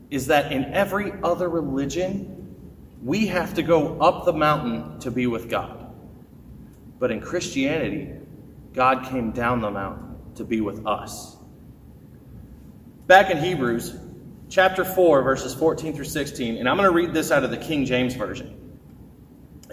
is 0.08 0.28
that 0.28 0.52
in 0.52 0.64
every 0.64 1.12
other 1.22 1.50
religion, 1.50 2.56
we 3.02 3.26
have 3.26 3.52
to 3.52 3.62
go 3.62 4.00
up 4.00 4.24
the 4.24 4.32
mountain 4.32 4.98
to 5.00 5.10
be 5.10 5.26
with 5.26 5.50
God. 5.50 5.92
But 6.98 7.10
in 7.10 7.20
Christianity, 7.20 8.14
God 8.72 9.04
came 9.10 9.32
down 9.32 9.60
the 9.60 9.70
mountain 9.70 10.16
to 10.36 10.44
be 10.44 10.62
with 10.62 10.86
us. 10.86 11.36
Back 13.10 13.32
in 13.32 13.38
Hebrews 13.38 13.96
chapter 14.50 14.84
4, 14.84 15.22
verses 15.22 15.52
14 15.52 15.94
through 15.96 16.04
16, 16.04 16.58
and 16.58 16.68
I'm 16.68 16.76
going 16.76 16.88
to 16.88 16.94
read 16.94 17.12
this 17.12 17.32
out 17.32 17.42
of 17.42 17.50
the 17.50 17.56
King 17.56 17.84
James 17.84 18.14
Version. 18.14 18.78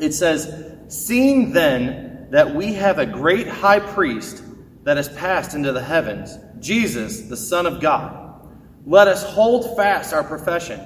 It 0.01 0.13
says, 0.13 0.75
Seeing 0.87 1.51
then 1.53 2.29
that 2.31 2.55
we 2.55 2.73
have 2.73 2.97
a 2.97 3.05
great 3.05 3.47
high 3.47 3.79
priest 3.79 4.41
that 4.85 4.97
has 4.97 5.07
passed 5.09 5.53
into 5.53 5.71
the 5.71 5.83
heavens, 5.83 6.35
Jesus, 6.59 7.21
the 7.29 7.37
Son 7.37 7.67
of 7.67 7.79
God. 7.79 8.49
Let 8.87 9.07
us 9.07 9.21
hold 9.21 9.77
fast 9.77 10.15
our 10.15 10.23
profession, 10.23 10.81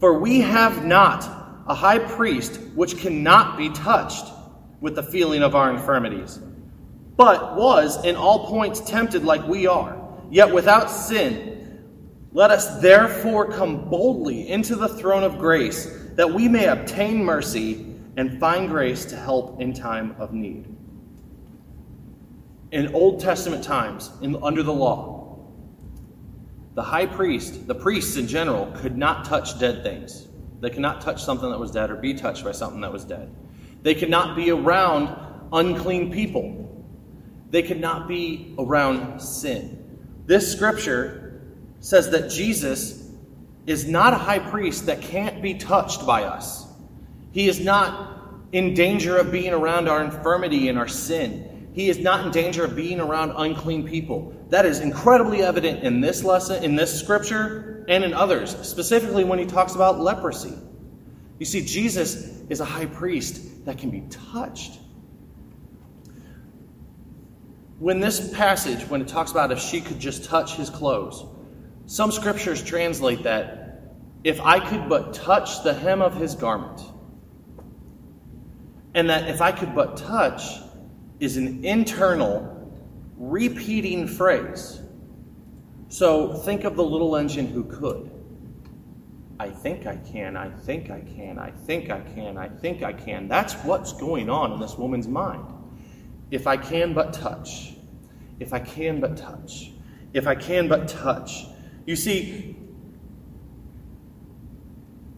for 0.00 0.18
we 0.18 0.40
have 0.40 0.86
not 0.86 1.24
a 1.66 1.74
high 1.74 1.98
priest 1.98 2.58
which 2.74 2.96
cannot 2.96 3.58
be 3.58 3.68
touched 3.68 4.32
with 4.80 4.94
the 4.94 5.02
feeling 5.02 5.42
of 5.42 5.54
our 5.54 5.70
infirmities, 5.70 6.38
but 7.18 7.54
was 7.54 8.02
in 8.02 8.16
all 8.16 8.46
points 8.46 8.80
tempted 8.80 9.24
like 9.24 9.46
we 9.46 9.66
are, 9.66 10.02
yet 10.30 10.54
without 10.54 10.90
sin. 10.90 11.51
Let 12.34 12.50
us 12.50 12.80
therefore 12.80 13.50
come 13.52 13.90
boldly 13.90 14.48
into 14.48 14.74
the 14.74 14.88
throne 14.88 15.22
of 15.22 15.38
grace, 15.38 15.86
that 16.14 16.32
we 16.32 16.48
may 16.48 16.66
obtain 16.66 17.22
mercy 17.22 17.94
and 18.16 18.40
find 18.40 18.68
grace 18.68 19.04
to 19.06 19.16
help 19.16 19.60
in 19.60 19.74
time 19.74 20.16
of 20.18 20.32
need. 20.32 20.66
In 22.70 22.94
Old 22.94 23.20
Testament 23.20 23.62
times, 23.62 24.10
in, 24.22 24.42
under 24.42 24.62
the 24.62 24.72
law, 24.72 25.38
the 26.74 26.82
high 26.82 27.04
priest, 27.04 27.66
the 27.66 27.74
priests 27.74 28.16
in 28.16 28.26
general, 28.26 28.72
could 28.76 28.96
not 28.96 29.26
touch 29.26 29.58
dead 29.58 29.82
things. 29.82 30.26
They 30.60 30.70
could 30.70 30.80
not 30.80 31.02
touch 31.02 31.22
something 31.22 31.50
that 31.50 31.58
was 31.58 31.70
dead 31.70 31.90
or 31.90 31.96
be 31.96 32.14
touched 32.14 32.44
by 32.44 32.52
something 32.52 32.80
that 32.80 32.92
was 32.92 33.04
dead. 33.04 33.30
They 33.82 33.94
could 33.94 34.08
not 34.08 34.36
be 34.36 34.50
around 34.50 35.14
unclean 35.52 36.10
people. 36.10 36.86
They 37.50 37.62
could 37.62 37.80
not 37.80 38.08
be 38.08 38.54
around 38.58 39.20
sin. 39.20 40.00
This 40.24 40.50
scripture 40.50 41.21
says 41.82 42.10
that 42.10 42.30
Jesus 42.30 43.06
is 43.66 43.86
not 43.86 44.14
a 44.14 44.16
high 44.16 44.38
priest 44.38 44.86
that 44.86 45.02
can't 45.02 45.42
be 45.42 45.54
touched 45.54 46.06
by 46.06 46.22
us. 46.24 46.66
He 47.32 47.48
is 47.48 47.60
not 47.60 48.18
in 48.52 48.74
danger 48.74 49.16
of 49.18 49.32
being 49.32 49.52
around 49.52 49.88
our 49.88 50.02
infirmity 50.02 50.68
and 50.68 50.78
our 50.78 50.88
sin. 50.88 51.70
He 51.74 51.88
is 51.88 51.98
not 51.98 52.24
in 52.24 52.32
danger 52.32 52.64
of 52.64 52.76
being 52.76 53.00
around 53.00 53.32
unclean 53.36 53.88
people. 53.88 54.34
That 54.50 54.64
is 54.64 54.80
incredibly 54.80 55.42
evident 55.42 55.82
in 55.82 56.00
this 56.00 56.22
lesson, 56.22 56.62
in 56.62 56.76
this 56.76 56.98
scripture, 56.98 57.84
and 57.88 58.04
in 58.04 58.14
others, 58.14 58.56
specifically 58.66 59.24
when 59.24 59.38
he 59.38 59.46
talks 59.46 59.74
about 59.74 59.98
leprosy. 59.98 60.54
You 61.38 61.46
see, 61.46 61.64
Jesus 61.64 62.42
is 62.48 62.60
a 62.60 62.64
high 62.64 62.86
priest 62.86 63.64
that 63.64 63.78
can 63.78 63.90
be 63.90 64.02
touched. 64.32 64.78
When 67.80 67.98
this 67.98 68.32
passage, 68.32 68.88
when 68.88 69.00
it 69.00 69.08
talks 69.08 69.32
about 69.32 69.50
if 69.50 69.58
she 69.58 69.80
could 69.80 69.98
just 69.98 70.24
touch 70.24 70.54
his 70.54 70.70
clothes, 70.70 71.24
some 71.86 72.12
scriptures 72.12 72.62
translate 72.62 73.24
that 73.24 73.62
if 74.24 74.40
I 74.40 74.60
could 74.60 74.88
but 74.88 75.14
touch 75.14 75.62
the 75.64 75.74
hem 75.74 76.00
of 76.00 76.14
his 76.14 76.34
garment. 76.34 76.80
And 78.94 79.10
that 79.10 79.28
if 79.28 79.40
I 79.40 79.52
could 79.52 79.74
but 79.74 79.96
touch 79.96 80.42
is 81.18 81.36
an 81.36 81.64
internal, 81.64 82.72
repeating 83.16 84.06
phrase. 84.06 84.80
So 85.88 86.34
think 86.34 86.64
of 86.64 86.76
the 86.76 86.84
little 86.84 87.16
engine 87.16 87.46
who 87.46 87.64
could. 87.64 88.10
I 89.38 89.50
think 89.50 89.86
I 89.86 89.96
can, 89.96 90.36
I 90.36 90.50
think 90.50 90.90
I 90.90 91.00
can, 91.00 91.38
I 91.38 91.50
think 91.50 91.90
I 91.90 92.00
can, 92.00 92.38
I 92.38 92.48
think 92.48 92.82
I 92.82 92.92
can. 92.92 93.28
That's 93.28 93.54
what's 93.64 93.92
going 93.92 94.30
on 94.30 94.52
in 94.52 94.60
this 94.60 94.76
woman's 94.76 95.08
mind. 95.08 95.44
If 96.30 96.46
I 96.46 96.56
can 96.56 96.94
but 96.94 97.12
touch, 97.12 97.74
if 98.38 98.52
I 98.52 98.60
can 98.60 99.00
but 99.00 99.16
touch, 99.16 99.72
if 100.12 100.26
I 100.26 100.34
can 100.34 100.68
but 100.68 100.88
touch. 100.88 101.46
You 101.86 101.96
see, 101.96 102.56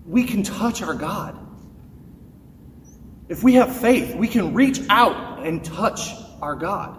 we 0.06 0.24
can 0.24 0.42
touch 0.42 0.82
our 0.82 0.94
God. 0.94 1.38
If 3.28 3.42
we 3.42 3.54
have 3.54 3.74
faith, 3.74 4.14
we 4.14 4.28
can 4.28 4.54
reach 4.54 4.80
out 4.88 5.46
and 5.46 5.64
touch 5.64 6.10
our 6.42 6.54
God. 6.54 6.98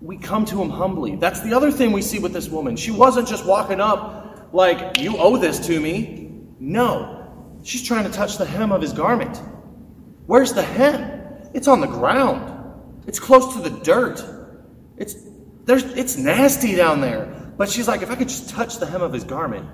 We 0.00 0.16
come 0.16 0.44
to 0.46 0.62
Him 0.62 0.70
humbly. 0.70 1.16
That's 1.16 1.40
the 1.40 1.54
other 1.54 1.72
thing 1.72 1.92
we 1.92 2.02
see 2.02 2.18
with 2.18 2.32
this 2.32 2.48
woman. 2.48 2.76
She 2.76 2.92
wasn't 2.92 3.28
just 3.28 3.44
walking 3.44 3.80
up 3.80 4.48
like, 4.52 4.98
You 4.98 5.18
owe 5.18 5.36
this 5.36 5.66
to 5.66 5.80
me. 5.80 6.30
No, 6.60 7.30
she's 7.62 7.82
trying 7.82 8.04
to 8.04 8.10
touch 8.10 8.38
the 8.38 8.46
hem 8.46 8.72
of 8.72 8.80
His 8.80 8.92
garment. 8.92 9.40
Where's 10.26 10.52
the 10.52 10.62
hem? 10.62 11.18
It's 11.52 11.66
on 11.66 11.80
the 11.80 11.86
ground, 11.86 12.54
it's 13.06 13.18
close 13.18 13.54
to 13.54 13.60
the 13.60 13.70
dirt. 13.70 14.24
It's, 14.96 15.14
there's, 15.68 15.84
it's 15.84 16.16
nasty 16.16 16.74
down 16.74 17.00
there. 17.00 17.52
But 17.56 17.68
she's 17.68 17.86
like, 17.86 18.02
If 18.02 18.10
I 18.10 18.16
could 18.16 18.28
just 18.28 18.50
touch 18.50 18.78
the 18.78 18.86
hem 18.86 19.02
of 19.02 19.12
His 19.12 19.24
garment, 19.24 19.68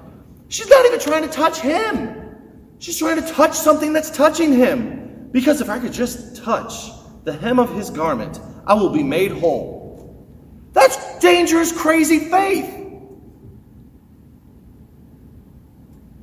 She's 0.49 0.69
not 0.69 0.85
even 0.87 1.01
trying 1.01 1.23
to 1.23 1.29
touch 1.29 1.61
him. 1.61 2.77
She's 2.79 2.99
trying 2.99 3.21
to 3.21 3.29
touch 3.33 3.55
something 3.55 3.93
that's 3.93 4.11
touching 4.11 4.53
him. 4.53 5.29
Because 5.33 5.61
if 5.61 5.69
I 5.69 5.79
could 5.79 5.93
just 5.93 6.37
touch 6.45 6.91
the 7.25 7.33
hem 7.33 7.59
of 7.59 7.75
his 7.75 7.91
garment, 7.91 8.39
I 8.67 8.75
will 8.75 8.91
be 8.91 9.03
made 9.03 9.33
whole. 9.33 10.29
That's 10.73 11.19
dangerous, 11.19 11.73
crazy 11.73 12.19
faith. 12.19 12.73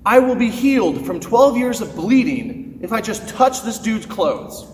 I 0.05 0.19
will 0.19 0.35
be 0.35 0.49
healed 0.49 1.05
from 1.05 1.19
12 1.19 1.57
years 1.57 1.81
of 1.81 1.95
bleeding 1.95 2.79
if 2.81 2.91
I 2.91 3.01
just 3.01 3.27
touch 3.29 3.63
this 3.63 3.77
dude's 3.77 4.05
clothes. 4.05 4.65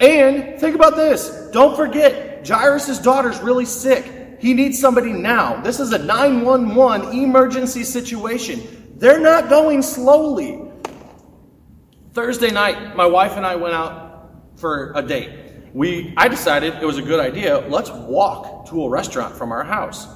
And 0.00 0.60
think 0.60 0.74
about 0.74 0.96
this. 0.96 1.48
Don't 1.52 1.76
forget, 1.76 2.31
Jairus' 2.46 2.98
daughter's 2.98 3.40
really 3.40 3.64
sick. 3.64 4.38
He 4.40 4.54
needs 4.54 4.80
somebody 4.80 5.12
now. 5.12 5.60
This 5.62 5.78
is 5.78 5.92
a 5.92 5.98
911 5.98 7.16
emergency 7.16 7.84
situation. 7.84 8.94
They're 8.96 9.20
not 9.20 9.48
going 9.48 9.82
slowly. 9.82 10.70
Thursday 12.12 12.50
night, 12.50 12.96
my 12.96 13.06
wife 13.06 13.36
and 13.36 13.46
I 13.46 13.56
went 13.56 13.74
out 13.74 14.30
for 14.56 14.92
a 14.94 15.02
date. 15.02 15.30
We, 15.72 16.12
I 16.16 16.28
decided 16.28 16.74
it 16.74 16.84
was 16.84 16.98
a 16.98 17.02
good 17.02 17.20
idea. 17.20 17.58
Let's 17.68 17.90
walk 17.90 18.68
to 18.68 18.84
a 18.84 18.88
restaurant 18.88 19.34
from 19.34 19.52
our 19.52 19.64
house, 19.64 20.06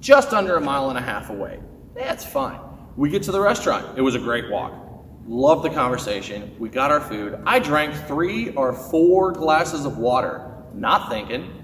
just 0.00 0.32
under 0.32 0.56
a 0.56 0.60
mile 0.60 0.88
and 0.88 0.98
a 0.98 1.02
half 1.02 1.28
away. 1.28 1.60
That's 1.94 2.24
fine. 2.24 2.58
We 2.96 3.10
get 3.10 3.22
to 3.24 3.32
the 3.32 3.40
restaurant. 3.40 3.98
It 3.98 4.02
was 4.02 4.14
a 4.14 4.18
great 4.18 4.50
walk. 4.50 4.72
Loved 5.26 5.64
the 5.64 5.70
conversation. 5.70 6.54
We 6.58 6.68
got 6.68 6.90
our 6.90 7.00
food. 7.00 7.38
I 7.46 7.58
drank 7.58 7.94
three 8.06 8.50
or 8.50 8.72
four 8.72 9.32
glasses 9.32 9.84
of 9.84 9.98
water, 9.98 10.64
not 10.74 11.10
thinking. 11.10 11.63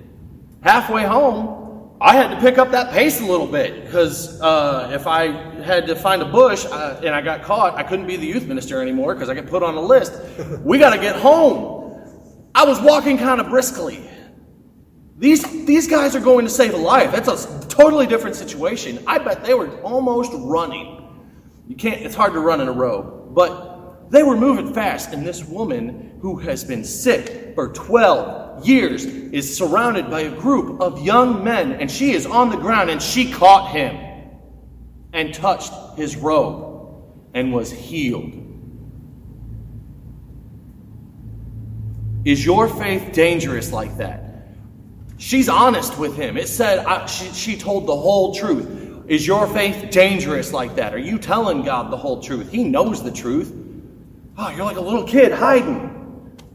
Halfway 0.62 1.04
home, 1.04 1.96
I 2.02 2.14
had 2.14 2.28
to 2.34 2.40
pick 2.40 2.58
up 2.58 2.70
that 2.70 2.92
pace 2.92 3.20
a 3.20 3.24
little 3.24 3.46
bit 3.46 3.84
because 3.84 4.40
uh, 4.40 4.90
if 4.92 5.06
I 5.06 5.32
had 5.62 5.86
to 5.86 5.96
find 5.96 6.22
a 6.22 6.26
bush 6.26 6.64
and 6.64 7.14
I 7.14 7.20
got 7.20 7.42
caught, 7.42 7.76
I 7.76 7.82
couldn't 7.82 8.06
be 8.06 8.16
the 8.16 8.26
youth 8.26 8.46
minister 8.46 8.80
anymore 8.80 9.14
because 9.14 9.28
I 9.28 9.34
get 9.34 9.46
put 9.46 9.62
on 9.62 9.74
a 9.74 9.80
list. 9.80 10.18
we 10.62 10.78
got 10.78 10.94
to 10.94 11.00
get 11.00 11.16
home. 11.16 11.80
I 12.54 12.64
was 12.64 12.80
walking 12.80 13.18
kind 13.18 13.40
of 13.40 13.48
briskly. 13.48 14.02
These, 15.18 15.66
these 15.66 15.86
guys 15.86 16.16
are 16.16 16.20
going 16.20 16.46
to 16.46 16.50
save 16.50 16.72
a 16.72 16.78
life. 16.78 17.12
That's 17.12 17.28
a 17.28 17.68
totally 17.68 18.06
different 18.06 18.36
situation. 18.36 19.02
I 19.06 19.18
bet 19.18 19.44
they 19.44 19.52
were 19.54 19.80
almost 19.82 20.32
running. 20.34 21.06
You 21.68 21.76
can't, 21.76 22.00
it's 22.00 22.14
hard 22.14 22.32
to 22.32 22.40
run 22.40 22.62
in 22.62 22.68
a 22.68 22.72
row, 22.72 23.30
but 23.30 24.10
they 24.10 24.22
were 24.22 24.36
moving 24.36 24.72
fast. 24.72 25.12
And 25.12 25.26
this 25.26 25.44
woman 25.44 26.18
who 26.20 26.38
has 26.38 26.64
been 26.64 26.84
sick 26.84 27.54
for 27.54 27.68
12 27.72 28.39
years 28.66 29.04
is 29.04 29.56
surrounded 29.56 30.10
by 30.10 30.20
a 30.20 30.30
group 30.30 30.80
of 30.80 31.04
young 31.04 31.44
men, 31.44 31.72
and 31.72 31.90
she 31.90 32.12
is 32.12 32.26
on 32.26 32.50
the 32.50 32.56
ground, 32.56 32.90
and 32.90 33.00
she 33.00 33.30
caught 33.30 33.70
him 33.70 33.96
and 35.12 35.34
touched 35.34 35.72
his 35.96 36.16
robe 36.16 37.04
and 37.34 37.52
was 37.52 37.70
healed. 37.70 38.32
Is 42.24 42.44
your 42.44 42.68
faith 42.68 43.12
dangerous 43.12 43.72
like 43.72 43.96
that? 43.96 44.48
She's 45.16 45.48
honest 45.48 45.98
with 45.98 46.16
him. 46.16 46.36
It 46.36 46.48
said 46.48 47.06
she, 47.06 47.26
she 47.32 47.56
told 47.56 47.86
the 47.86 47.96
whole 47.96 48.34
truth. 48.34 49.06
Is 49.06 49.26
your 49.26 49.46
faith 49.48 49.90
dangerous 49.90 50.52
like 50.52 50.76
that? 50.76 50.94
Are 50.94 50.98
you 50.98 51.18
telling 51.18 51.62
God 51.62 51.90
the 51.90 51.96
whole 51.96 52.22
truth? 52.22 52.50
He 52.50 52.64
knows 52.64 53.02
the 53.02 53.10
truth. 53.10 53.52
Oh, 54.38 54.48
you're 54.50 54.64
like 54.64 54.76
a 54.76 54.80
little 54.80 55.04
kid 55.04 55.32
hiding. 55.32 55.99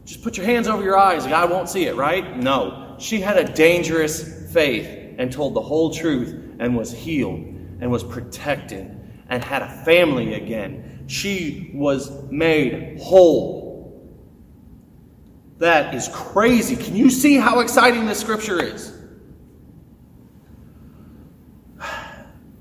Just 0.06 0.22
put 0.22 0.36
your 0.36 0.46
hands 0.46 0.68
over 0.68 0.84
your 0.84 0.96
eyes. 0.96 1.26
God 1.26 1.50
won't 1.50 1.68
see 1.68 1.86
it, 1.86 1.96
right? 1.96 2.36
No. 2.36 2.94
She 2.98 3.20
had 3.20 3.36
a 3.36 3.44
dangerous 3.44 4.52
faith 4.52 5.16
and 5.18 5.32
told 5.32 5.54
the 5.54 5.60
whole 5.60 5.90
truth 5.90 6.56
and 6.60 6.76
was 6.76 6.92
healed 6.92 7.40
and 7.80 7.90
was 7.90 8.04
protected 8.04 8.88
and 9.28 9.42
had 9.42 9.62
a 9.62 9.68
family 9.84 10.34
again. 10.34 11.04
She 11.08 11.72
was 11.74 12.22
made 12.30 13.00
whole. 13.00 13.76
That 15.58 15.92
is 15.92 16.08
crazy. 16.12 16.76
Can 16.76 16.94
you 16.94 17.10
see 17.10 17.34
how 17.36 17.58
exciting 17.58 18.06
this 18.06 18.20
scripture 18.20 18.62
is? 18.62 18.92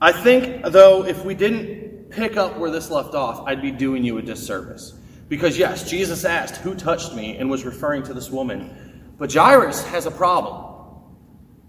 I 0.01 0.11
think, 0.11 0.65
though, 0.65 1.05
if 1.05 1.23
we 1.23 1.35
didn't 1.35 2.09
pick 2.09 2.37
up 2.37 2.57
where 2.57 2.71
this 2.71 2.89
left 2.89 3.13
off, 3.13 3.47
I'd 3.47 3.61
be 3.61 3.71
doing 3.71 4.03
you 4.03 4.17
a 4.17 4.21
disservice. 4.23 4.93
Because, 5.27 5.57
yes, 5.57 5.89
Jesus 5.89 6.25
asked, 6.25 6.57
Who 6.57 6.75
touched 6.75 7.13
me? 7.13 7.37
and 7.37 7.49
was 7.49 7.65
referring 7.65 8.03
to 8.03 8.13
this 8.13 8.29
woman. 8.29 9.13
But 9.17 9.33
Jairus 9.33 9.83
has 9.85 10.05
a 10.05 10.11
problem. 10.11 10.73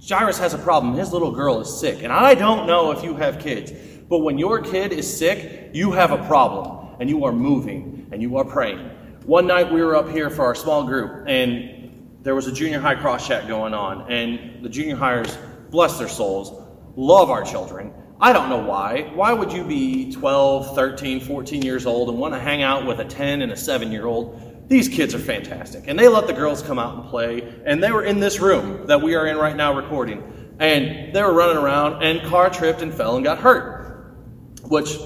Jairus 0.06 0.38
has 0.38 0.54
a 0.54 0.58
problem. 0.58 0.94
His 0.94 1.12
little 1.12 1.30
girl 1.30 1.60
is 1.60 1.80
sick. 1.80 2.02
And 2.02 2.12
I 2.12 2.34
don't 2.34 2.66
know 2.66 2.90
if 2.90 3.02
you 3.02 3.14
have 3.14 3.38
kids, 3.38 3.72
but 4.08 4.18
when 4.18 4.38
your 4.38 4.60
kid 4.60 4.92
is 4.92 5.18
sick, 5.18 5.70
you 5.72 5.92
have 5.92 6.12
a 6.12 6.18
problem. 6.26 6.96
And 7.00 7.08
you 7.08 7.24
are 7.24 7.32
moving 7.32 8.08
and 8.12 8.22
you 8.22 8.36
are 8.36 8.44
praying. 8.44 8.90
One 9.24 9.46
night 9.46 9.72
we 9.72 9.82
were 9.82 9.96
up 9.96 10.08
here 10.08 10.30
for 10.30 10.44
our 10.44 10.54
small 10.54 10.84
group, 10.84 11.24
and 11.26 12.20
there 12.22 12.34
was 12.34 12.46
a 12.46 12.52
junior 12.52 12.78
high 12.78 12.94
cross 12.94 13.26
chat 13.26 13.48
going 13.48 13.74
on, 13.74 14.10
and 14.10 14.64
the 14.64 14.68
junior 14.68 14.94
hires, 14.94 15.36
bless 15.70 15.98
their 15.98 16.08
souls, 16.08 16.52
love 16.94 17.28
our 17.28 17.42
children. 17.42 17.92
I 18.18 18.32
don't 18.32 18.48
know 18.48 18.62
why. 18.62 19.10
Why 19.14 19.32
would 19.32 19.52
you 19.52 19.62
be 19.62 20.10
12, 20.10 20.74
13, 20.74 21.20
14 21.20 21.62
years 21.62 21.84
old 21.84 22.08
and 22.08 22.18
want 22.18 22.32
to 22.32 22.40
hang 22.40 22.62
out 22.62 22.86
with 22.86 22.98
a 22.98 23.04
10 23.04 23.42
and 23.42 23.52
a 23.52 23.56
7 23.56 23.92
year 23.92 24.06
old? 24.06 24.68
These 24.68 24.88
kids 24.88 25.14
are 25.14 25.18
fantastic. 25.18 25.84
And 25.86 25.98
they 25.98 26.08
let 26.08 26.26
the 26.26 26.32
girls 26.32 26.62
come 26.62 26.78
out 26.78 26.94
and 26.94 27.04
play. 27.08 27.62
And 27.66 27.82
they 27.82 27.92
were 27.92 28.04
in 28.04 28.18
this 28.18 28.40
room 28.40 28.86
that 28.86 29.02
we 29.02 29.14
are 29.14 29.26
in 29.26 29.36
right 29.36 29.54
now 29.54 29.74
recording. 29.74 30.56
And 30.58 31.14
they 31.14 31.22
were 31.22 31.34
running 31.34 31.58
around, 31.58 32.02
and 32.02 32.20
Kara 32.22 32.50
tripped 32.50 32.80
and 32.80 32.92
fell 32.92 33.16
and 33.16 33.24
got 33.24 33.38
hurt. 33.38 34.16
Which, 34.62 34.96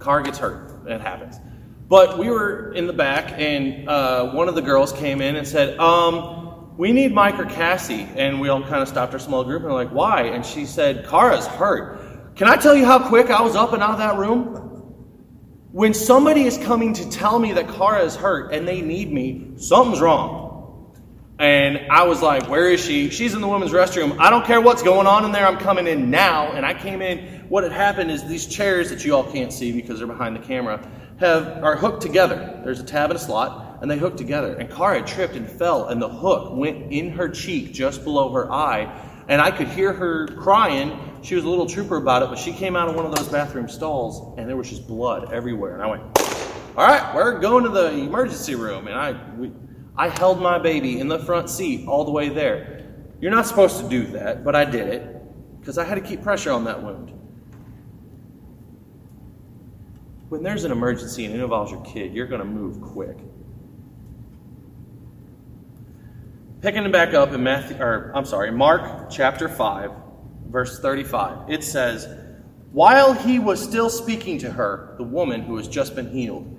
Kara 0.00 0.22
gets 0.22 0.38
hurt. 0.38 0.88
It 0.88 1.02
happens. 1.02 1.36
But 1.86 2.18
we 2.18 2.30
were 2.30 2.72
in 2.72 2.86
the 2.86 2.94
back, 2.94 3.32
and 3.36 3.88
uh, 3.88 4.32
one 4.32 4.48
of 4.48 4.54
the 4.54 4.62
girls 4.62 4.92
came 4.92 5.20
in 5.20 5.36
and 5.36 5.46
said, 5.46 5.78
um, 5.78 6.36
we 6.76 6.92
need 6.92 7.12
Mike 7.12 7.38
or 7.38 7.46
Cassie. 7.46 8.08
And 8.16 8.40
we 8.40 8.48
all 8.48 8.62
kind 8.62 8.82
of 8.82 8.88
stopped 8.88 9.12
our 9.12 9.18
small 9.18 9.44
group 9.44 9.62
and 9.62 9.70
we're 9.70 9.76
like, 9.76 9.90
why? 9.90 10.24
And 10.24 10.44
she 10.44 10.66
said, 10.66 11.06
Kara's 11.06 11.46
hurt. 11.46 12.00
Can 12.36 12.48
I 12.48 12.56
tell 12.56 12.74
you 12.74 12.84
how 12.84 13.08
quick 13.08 13.30
I 13.30 13.40
was 13.40 13.56
up 13.56 13.72
and 13.72 13.82
out 13.82 13.92
of 13.92 13.98
that 13.98 14.16
room? 14.16 14.44
When 15.72 15.94
somebody 15.94 16.44
is 16.44 16.58
coming 16.58 16.92
to 16.92 17.08
tell 17.08 17.38
me 17.38 17.52
that 17.54 17.66
Kara 17.66 18.02
is 18.02 18.14
hurt 18.14 18.52
and 18.52 18.68
they 18.68 18.82
need 18.82 19.10
me, 19.10 19.52
something's 19.56 20.02
wrong. 20.02 20.94
And 21.38 21.86
I 21.90 22.04
was 22.04 22.20
like, 22.20 22.46
Where 22.50 22.70
is 22.70 22.84
she? 22.84 23.08
She's 23.08 23.32
in 23.32 23.40
the 23.40 23.48
women's 23.48 23.72
restroom. 23.72 24.18
I 24.18 24.28
don't 24.28 24.44
care 24.44 24.60
what's 24.60 24.82
going 24.82 25.06
on 25.06 25.24
in 25.24 25.32
there. 25.32 25.46
I'm 25.46 25.56
coming 25.56 25.86
in 25.86 26.10
now. 26.10 26.52
And 26.52 26.66
I 26.66 26.74
came 26.74 27.00
in. 27.00 27.46
What 27.48 27.64
had 27.64 27.72
happened 27.72 28.10
is 28.10 28.22
these 28.28 28.46
chairs 28.46 28.90
that 28.90 29.02
you 29.02 29.14
all 29.14 29.24
can't 29.24 29.52
see 29.52 29.72
because 29.72 29.98
they're 29.98 30.06
behind 30.06 30.36
the 30.36 30.40
camera 30.40 30.86
have 31.18 31.64
are 31.64 31.76
hooked 31.76 32.02
together. 32.02 32.60
There's 32.64 32.80
a 32.80 32.84
tab 32.84 33.10
and 33.10 33.18
a 33.18 33.22
slot, 33.22 33.78
and 33.80 33.90
they 33.90 33.96
hook 33.96 34.18
together. 34.18 34.54
And 34.56 34.70
Kara 34.70 35.00
tripped 35.00 35.36
and 35.36 35.48
fell, 35.48 35.88
and 35.88 36.02
the 36.02 36.08
hook 36.08 36.54
went 36.54 36.92
in 36.92 37.12
her 37.12 37.30
cheek 37.30 37.72
just 37.72 38.04
below 38.04 38.30
her 38.32 38.52
eye. 38.52 38.92
And 39.26 39.40
I 39.40 39.50
could 39.50 39.68
hear 39.68 39.94
her 39.94 40.26
crying 40.28 41.05
she 41.26 41.34
was 41.34 41.42
a 41.42 41.48
little 41.48 41.66
trooper 41.66 41.96
about 41.96 42.22
it, 42.22 42.28
but 42.28 42.38
she 42.38 42.52
came 42.52 42.76
out 42.76 42.88
of 42.88 42.94
one 42.94 43.04
of 43.04 43.12
those 43.12 43.26
bathroom 43.26 43.68
stalls 43.68 44.38
and 44.38 44.48
there 44.48 44.56
was 44.56 44.70
just 44.70 44.86
blood 44.86 45.32
everywhere. 45.32 45.74
And 45.74 45.82
I 45.82 45.86
went, 45.88 46.02
all 46.76 46.86
right, 46.86 47.12
we're 47.16 47.40
going 47.40 47.64
to 47.64 47.68
the 47.68 47.90
emergency 47.94 48.54
room. 48.54 48.86
And 48.86 48.96
I, 48.96 49.34
we, 49.34 49.50
I 49.96 50.08
held 50.08 50.40
my 50.40 50.60
baby 50.60 51.00
in 51.00 51.08
the 51.08 51.18
front 51.18 51.50
seat 51.50 51.88
all 51.88 52.04
the 52.04 52.12
way 52.12 52.28
there. 52.28 52.86
You're 53.20 53.32
not 53.32 53.44
supposed 53.44 53.80
to 53.80 53.88
do 53.88 54.06
that, 54.12 54.44
but 54.44 54.54
I 54.54 54.64
did 54.64 54.86
it 54.86 55.58
because 55.58 55.78
I 55.78 55.84
had 55.84 55.96
to 55.96 56.00
keep 56.00 56.22
pressure 56.22 56.52
on 56.52 56.62
that 56.66 56.80
wound. 56.80 57.12
When 60.28 60.44
there's 60.44 60.62
an 60.62 60.70
emergency 60.70 61.24
and 61.24 61.34
it 61.34 61.40
involves 61.40 61.72
your 61.72 61.82
kid, 61.82 62.14
you're 62.14 62.28
going 62.28 62.40
to 62.40 62.46
move 62.46 62.80
quick. 62.80 63.16
Picking 66.60 66.84
it 66.84 66.92
back 66.92 67.14
up 67.14 67.32
in 67.32 67.42
Matthew, 67.42 67.78
or 67.80 68.12
I'm 68.14 68.24
sorry, 68.24 68.52
Mark 68.52 69.10
chapter 69.10 69.48
5 69.48 70.05
verse 70.50 70.80
35. 70.80 71.50
It 71.50 71.62
says, 71.62 72.08
While 72.72 73.12
he 73.12 73.38
was 73.38 73.62
still 73.62 73.90
speaking 73.90 74.38
to 74.38 74.50
her, 74.50 74.94
the 74.96 75.04
woman 75.04 75.42
who 75.42 75.56
has 75.56 75.68
just 75.68 75.94
been 75.94 76.10
healed, 76.10 76.52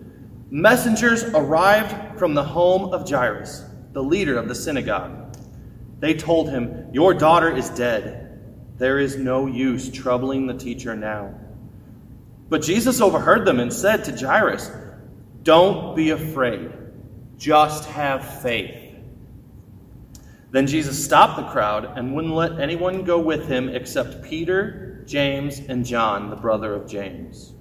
messengers 0.50 1.24
arrived 1.24 2.18
from 2.20 2.34
the 2.34 2.44
home 2.44 2.94
of 2.94 3.10
Jairus, 3.10 3.64
the 3.94 4.04
leader 4.04 4.38
of 4.38 4.48
the 4.48 4.56
synagogue. 4.56 5.36
They 6.00 6.14
told 6.14 6.50
him, 6.50 6.90
Your 6.94 7.14
daughter 7.14 7.56
is 7.56 7.70
dead. 7.70 8.24
There 8.78 9.00
is 9.00 9.18
no 9.18 9.48
use 9.48 9.90
troubling 9.90 10.46
the 10.46 10.54
teacher 10.54 10.96
now. 10.96 11.34
But 12.50 12.62
Jesus 12.62 13.02
overheard 13.02 13.46
them 13.46 13.60
and 13.60 13.74
said 13.74 14.06
to 14.06 14.16
Jairus, 14.16 14.72
Don't 15.44 15.96
be 15.96 16.12
afraid, 16.12 16.72
just 17.38 17.86
have 17.86 18.42
faith. 18.42 18.87
Then 20.52 20.68
Jesus 20.68 21.04
stopped 21.04 21.38
the 21.38 21.48
crowd 21.48 21.98
and 21.98 22.16
wouldn't 22.16 22.34
let 22.34 22.60
anyone 22.60 23.04
go 23.04 23.20
with 23.20 23.48
him 23.48 23.70
except 23.70 24.24
Peter, 24.24 25.04
James, 25.06 25.60
and 25.60 25.86
John, 25.86 26.30
the 26.30 26.36
brother 26.36 26.74
of 26.74 26.88
James. 26.88 27.54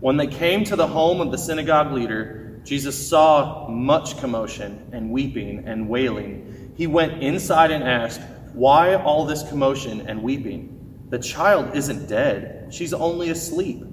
When 0.00 0.16
they 0.16 0.26
came 0.26 0.64
to 0.64 0.76
the 0.76 0.86
home 0.86 1.20
of 1.20 1.30
the 1.30 1.36
synagogue 1.36 1.92
leader, 1.92 2.60
Jesus 2.64 3.08
saw 3.08 3.68
much 3.68 4.18
commotion 4.18 4.88
and 4.92 5.10
weeping 5.10 5.64
and 5.66 5.88
wailing. 5.88 6.72
He 6.76 6.86
went 6.86 7.22
inside 7.22 7.70
and 7.70 7.84
asked, 7.84 8.20
Why 8.54 8.94
all 8.94 9.26
this 9.26 9.42
commotion 9.48 10.08
and 10.08 10.22
weeping? 10.22 11.06
The 11.10 11.18
child 11.18 11.76
isn't 11.76 12.08
dead, 12.08 12.72
she's 12.72 12.94
only 12.94 13.30
asleep. 13.30 13.84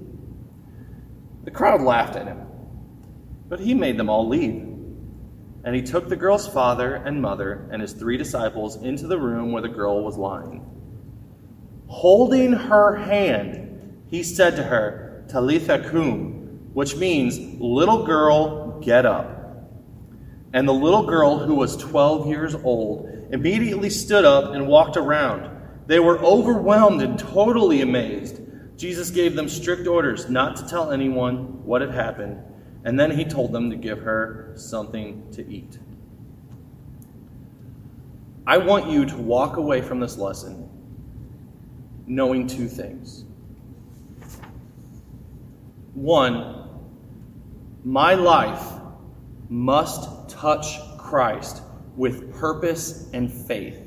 The 1.44 1.50
crowd 1.50 1.82
laughed 1.82 2.16
at 2.16 2.26
him, 2.26 2.46
but 3.48 3.60
he 3.60 3.74
made 3.74 3.98
them 3.98 4.08
all 4.08 4.28
leave. 4.28 4.67
And 5.68 5.76
he 5.76 5.82
took 5.82 6.08
the 6.08 6.16
girl's 6.16 6.48
father 6.48 6.94
and 6.94 7.20
mother 7.20 7.68
and 7.70 7.82
his 7.82 7.92
three 7.92 8.16
disciples 8.16 8.76
into 8.76 9.06
the 9.06 9.18
room 9.18 9.52
where 9.52 9.60
the 9.60 9.68
girl 9.68 10.02
was 10.02 10.16
lying. 10.16 10.64
Holding 11.88 12.54
her 12.54 12.96
hand, 12.96 14.02
he 14.06 14.22
said 14.22 14.56
to 14.56 14.62
her, 14.62 15.26
Talitha 15.28 15.90
cum, 15.90 16.70
which 16.72 16.96
means, 16.96 17.38
Little 17.60 18.06
girl, 18.06 18.80
get 18.80 19.04
up. 19.04 19.68
And 20.54 20.66
the 20.66 20.72
little 20.72 21.04
girl, 21.04 21.38
who 21.38 21.56
was 21.56 21.76
12 21.76 22.28
years 22.28 22.54
old, 22.54 23.06
immediately 23.30 23.90
stood 23.90 24.24
up 24.24 24.54
and 24.54 24.68
walked 24.68 24.96
around. 24.96 25.54
They 25.86 26.00
were 26.00 26.18
overwhelmed 26.20 27.02
and 27.02 27.18
totally 27.18 27.82
amazed. 27.82 28.40
Jesus 28.78 29.10
gave 29.10 29.36
them 29.36 29.50
strict 29.50 29.86
orders 29.86 30.30
not 30.30 30.56
to 30.56 30.66
tell 30.66 30.92
anyone 30.92 31.62
what 31.66 31.82
had 31.82 31.92
happened 31.92 32.42
and 32.88 32.98
then 32.98 33.10
he 33.10 33.22
told 33.22 33.52
them 33.52 33.68
to 33.68 33.76
give 33.76 33.98
her 33.98 34.50
something 34.56 35.30
to 35.30 35.46
eat. 35.46 35.78
I 38.46 38.56
want 38.56 38.88
you 38.88 39.04
to 39.04 39.16
walk 39.18 39.58
away 39.58 39.82
from 39.82 40.00
this 40.00 40.16
lesson 40.16 40.70
knowing 42.06 42.46
two 42.46 42.66
things. 42.66 43.26
One, 45.92 46.66
my 47.84 48.14
life 48.14 48.80
must 49.50 50.30
touch 50.30 50.78
Christ 50.96 51.60
with 51.94 52.32
purpose 52.32 53.10
and 53.12 53.30
faith. 53.30 53.82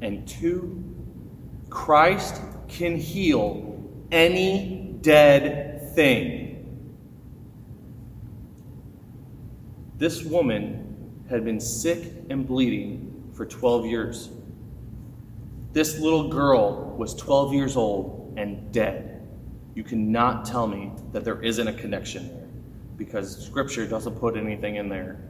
And 0.00 0.28
two, 0.28 0.94
Christ 1.70 2.40
can 2.68 2.94
heal 2.94 3.82
any 4.12 4.96
dead 5.00 5.67
thing. 5.94 6.54
This 9.96 10.22
woman 10.22 11.24
had 11.28 11.44
been 11.44 11.60
sick 11.60 12.12
and 12.30 12.46
bleeding 12.46 13.30
for 13.34 13.44
12 13.44 13.86
years. 13.86 14.30
This 15.72 15.98
little 15.98 16.28
girl 16.28 16.96
was 16.96 17.14
12 17.14 17.52
years 17.52 17.76
old 17.76 18.34
and 18.36 18.72
dead. 18.72 19.26
You 19.74 19.84
cannot 19.84 20.44
tell 20.44 20.66
me 20.66 20.92
that 21.12 21.24
there 21.24 21.42
isn't 21.42 21.68
a 21.68 21.72
connection 21.72 22.28
there 22.28 22.48
because 22.96 23.44
Scripture 23.44 23.86
doesn't 23.86 24.18
put 24.18 24.36
anything 24.36 24.76
in 24.76 24.88
there 24.88 25.20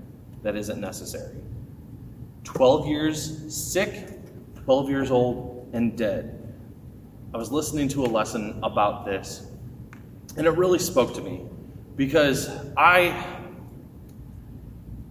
that 0.42 0.56
isn't 0.56 0.80
necessary. 0.80 1.36
12 2.44 2.86
years 2.86 3.54
sick, 3.54 4.08
12 4.64 4.88
years 4.88 5.10
old, 5.10 5.68
and 5.72 5.96
dead. 5.98 6.34
I 7.34 7.36
was 7.36 7.52
listening 7.52 7.88
to 7.88 8.04
a 8.04 8.06
lesson 8.06 8.58
about 8.62 9.04
this 9.04 9.47
and 10.38 10.46
it 10.46 10.50
really 10.52 10.78
spoke 10.78 11.14
to 11.14 11.20
me 11.20 11.42
because 11.96 12.48
I 12.76 13.26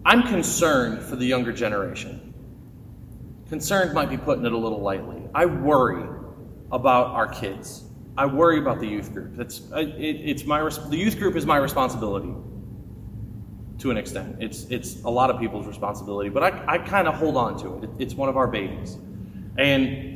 I'm 0.05 0.23
concerned 0.23 1.03
for 1.03 1.17
the 1.17 1.25
younger 1.25 1.51
generation. 1.51 2.33
Concerned 3.49 3.93
might 3.93 4.09
be 4.09 4.17
putting 4.17 4.45
it 4.45 4.53
a 4.53 4.57
little 4.57 4.81
lightly. 4.81 5.21
I 5.35 5.45
worry 5.45 6.07
about 6.71 7.07
our 7.07 7.27
kids. 7.27 7.83
I 8.17 8.25
worry 8.25 8.57
about 8.57 8.79
the 8.79 8.87
youth 8.87 9.11
group. 9.13 9.37
It's 9.37 9.59
it, 9.75 9.89
it's 9.99 10.45
my 10.45 10.67
the 10.89 10.97
youth 10.97 11.19
group 11.19 11.35
is 11.35 11.45
my 11.45 11.57
responsibility 11.57 12.33
to 13.79 13.91
an 13.91 13.97
extent. 13.97 14.37
It's 14.39 14.63
it's 14.69 15.03
a 15.03 15.09
lot 15.09 15.29
of 15.29 15.39
people's 15.41 15.67
responsibility, 15.67 16.29
but 16.29 16.41
I, 16.41 16.75
I 16.75 16.77
kind 16.77 17.07
of 17.07 17.15
hold 17.15 17.35
on 17.35 17.59
to 17.59 17.83
it. 17.83 17.89
It's 17.99 18.15
one 18.15 18.29
of 18.29 18.37
our 18.37 18.47
babies, 18.47 18.97
and 19.57 20.13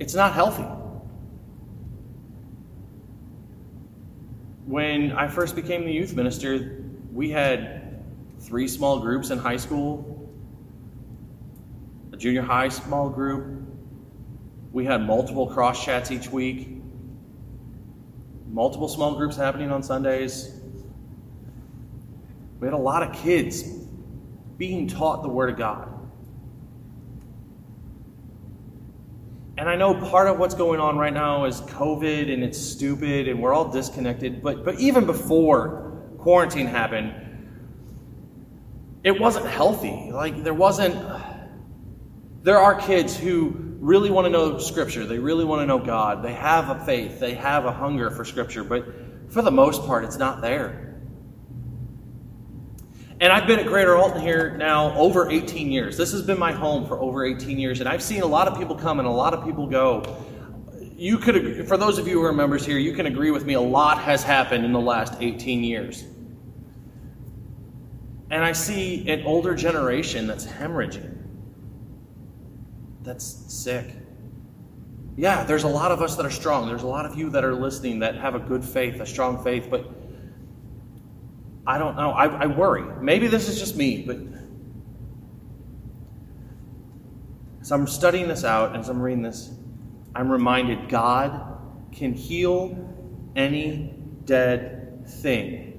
it's 0.00 0.14
not 0.14 0.32
healthy. 0.32 0.66
When 4.66 5.12
I 5.12 5.28
first 5.28 5.54
became 5.54 5.84
the 5.84 5.92
youth 5.92 6.14
minister, 6.14 6.82
we 7.12 7.28
had 7.28 8.02
three 8.40 8.66
small 8.66 8.98
groups 8.98 9.28
in 9.28 9.36
high 9.36 9.58
school, 9.58 10.30
a 12.14 12.16
junior 12.16 12.40
high 12.40 12.70
small 12.70 13.10
group. 13.10 13.62
We 14.72 14.86
had 14.86 15.02
multiple 15.02 15.46
cross 15.48 15.84
chats 15.84 16.10
each 16.10 16.30
week, 16.30 16.80
multiple 18.48 18.88
small 18.88 19.16
groups 19.16 19.36
happening 19.36 19.70
on 19.70 19.82
Sundays. 19.82 20.58
We 22.58 22.66
had 22.66 22.74
a 22.74 22.78
lot 22.78 23.02
of 23.02 23.14
kids 23.14 23.64
being 24.56 24.88
taught 24.88 25.22
the 25.22 25.28
Word 25.28 25.50
of 25.50 25.58
God. 25.58 25.93
And 29.64 29.70
I 29.70 29.76
know 29.76 29.94
part 29.94 30.28
of 30.28 30.38
what's 30.38 30.54
going 30.54 30.78
on 30.78 30.98
right 30.98 31.14
now 31.14 31.46
is 31.46 31.62
COVID 31.62 32.30
and 32.30 32.44
it's 32.44 32.58
stupid 32.58 33.28
and 33.28 33.40
we're 33.40 33.54
all 33.54 33.72
disconnected. 33.72 34.42
But, 34.42 34.62
but 34.62 34.78
even 34.78 35.06
before 35.06 36.02
quarantine 36.18 36.66
happened, 36.66 37.14
it 39.04 39.18
wasn't 39.18 39.46
healthy. 39.46 40.10
Like, 40.12 40.44
there 40.44 40.52
wasn't. 40.52 40.94
There 42.42 42.58
are 42.58 42.74
kids 42.78 43.16
who 43.16 43.54
really 43.80 44.10
want 44.10 44.26
to 44.26 44.30
know 44.30 44.58
Scripture. 44.58 45.06
They 45.06 45.18
really 45.18 45.46
want 45.46 45.62
to 45.62 45.66
know 45.66 45.78
God. 45.78 46.22
They 46.22 46.34
have 46.34 46.68
a 46.68 46.84
faith. 46.84 47.18
They 47.18 47.32
have 47.32 47.64
a 47.64 47.72
hunger 47.72 48.10
for 48.10 48.26
Scripture. 48.26 48.64
But 48.64 48.84
for 49.30 49.40
the 49.40 49.50
most 49.50 49.86
part, 49.86 50.04
it's 50.04 50.18
not 50.18 50.42
there. 50.42 50.93
And 53.20 53.32
I've 53.32 53.46
been 53.46 53.60
at 53.60 53.66
Greater 53.66 53.96
Alton 53.96 54.20
here 54.20 54.56
now 54.56 54.92
over 54.96 55.30
18 55.30 55.70
years. 55.70 55.96
This 55.96 56.10
has 56.12 56.22
been 56.22 56.38
my 56.38 56.52
home 56.52 56.86
for 56.86 56.98
over 56.98 57.24
18 57.24 57.58
years. 57.58 57.80
And 57.80 57.88
I've 57.88 58.02
seen 58.02 58.22
a 58.22 58.26
lot 58.26 58.48
of 58.48 58.58
people 58.58 58.74
come 58.74 58.98
and 58.98 59.06
a 59.06 59.10
lot 59.10 59.32
of 59.32 59.44
people 59.44 59.66
go. 59.66 60.16
You 60.96 61.18
could, 61.18 61.68
for 61.68 61.76
those 61.76 61.98
of 61.98 62.08
you 62.08 62.20
who 62.20 62.24
are 62.24 62.32
members 62.32 62.66
here, 62.66 62.78
you 62.78 62.92
can 62.92 63.06
agree 63.06 63.30
with 63.30 63.44
me, 63.44 63.54
a 63.54 63.60
lot 63.60 63.98
has 63.98 64.22
happened 64.22 64.64
in 64.64 64.72
the 64.72 64.80
last 64.80 65.14
18 65.20 65.62
years. 65.62 66.04
And 68.30 68.44
I 68.44 68.52
see 68.52 69.08
an 69.08 69.24
older 69.24 69.54
generation 69.54 70.26
that's 70.26 70.44
hemorrhaging, 70.44 71.16
that's 73.02 73.24
sick. 73.52 73.94
Yeah, 75.16 75.44
there's 75.44 75.62
a 75.62 75.68
lot 75.68 75.92
of 75.92 76.02
us 76.02 76.16
that 76.16 76.26
are 76.26 76.30
strong. 76.30 76.66
There's 76.66 76.82
a 76.82 76.88
lot 76.88 77.06
of 77.06 77.16
you 77.16 77.30
that 77.30 77.44
are 77.44 77.54
listening 77.54 78.00
that 78.00 78.16
have 78.16 78.34
a 78.34 78.40
good 78.40 78.64
faith, 78.64 79.00
a 79.00 79.06
strong 79.06 79.42
faith, 79.44 79.68
but 79.70 79.88
I 81.66 81.78
don't 81.78 81.96
know. 81.96 82.10
I, 82.10 82.26
I 82.26 82.46
worry. 82.46 82.84
Maybe 83.00 83.26
this 83.26 83.48
is 83.48 83.58
just 83.58 83.76
me, 83.76 84.04
but 84.06 84.18
as 87.60 87.72
I'm 87.72 87.86
studying 87.86 88.28
this 88.28 88.44
out, 88.44 88.70
and 88.70 88.80
as 88.80 88.88
I'm 88.88 89.00
reading 89.00 89.22
this, 89.22 89.50
I'm 90.14 90.30
reminded 90.30 90.88
God 90.88 91.58
can 91.92 92.12
heal 92.12 92.76
any 93.34 93.94
dead 94.26 95.08
thing. 95.08 95.70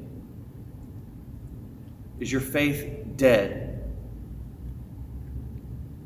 Is 2.19 2.31
your 2.31 2.41
faith 2.41 3.05
dead? 3.17 3.93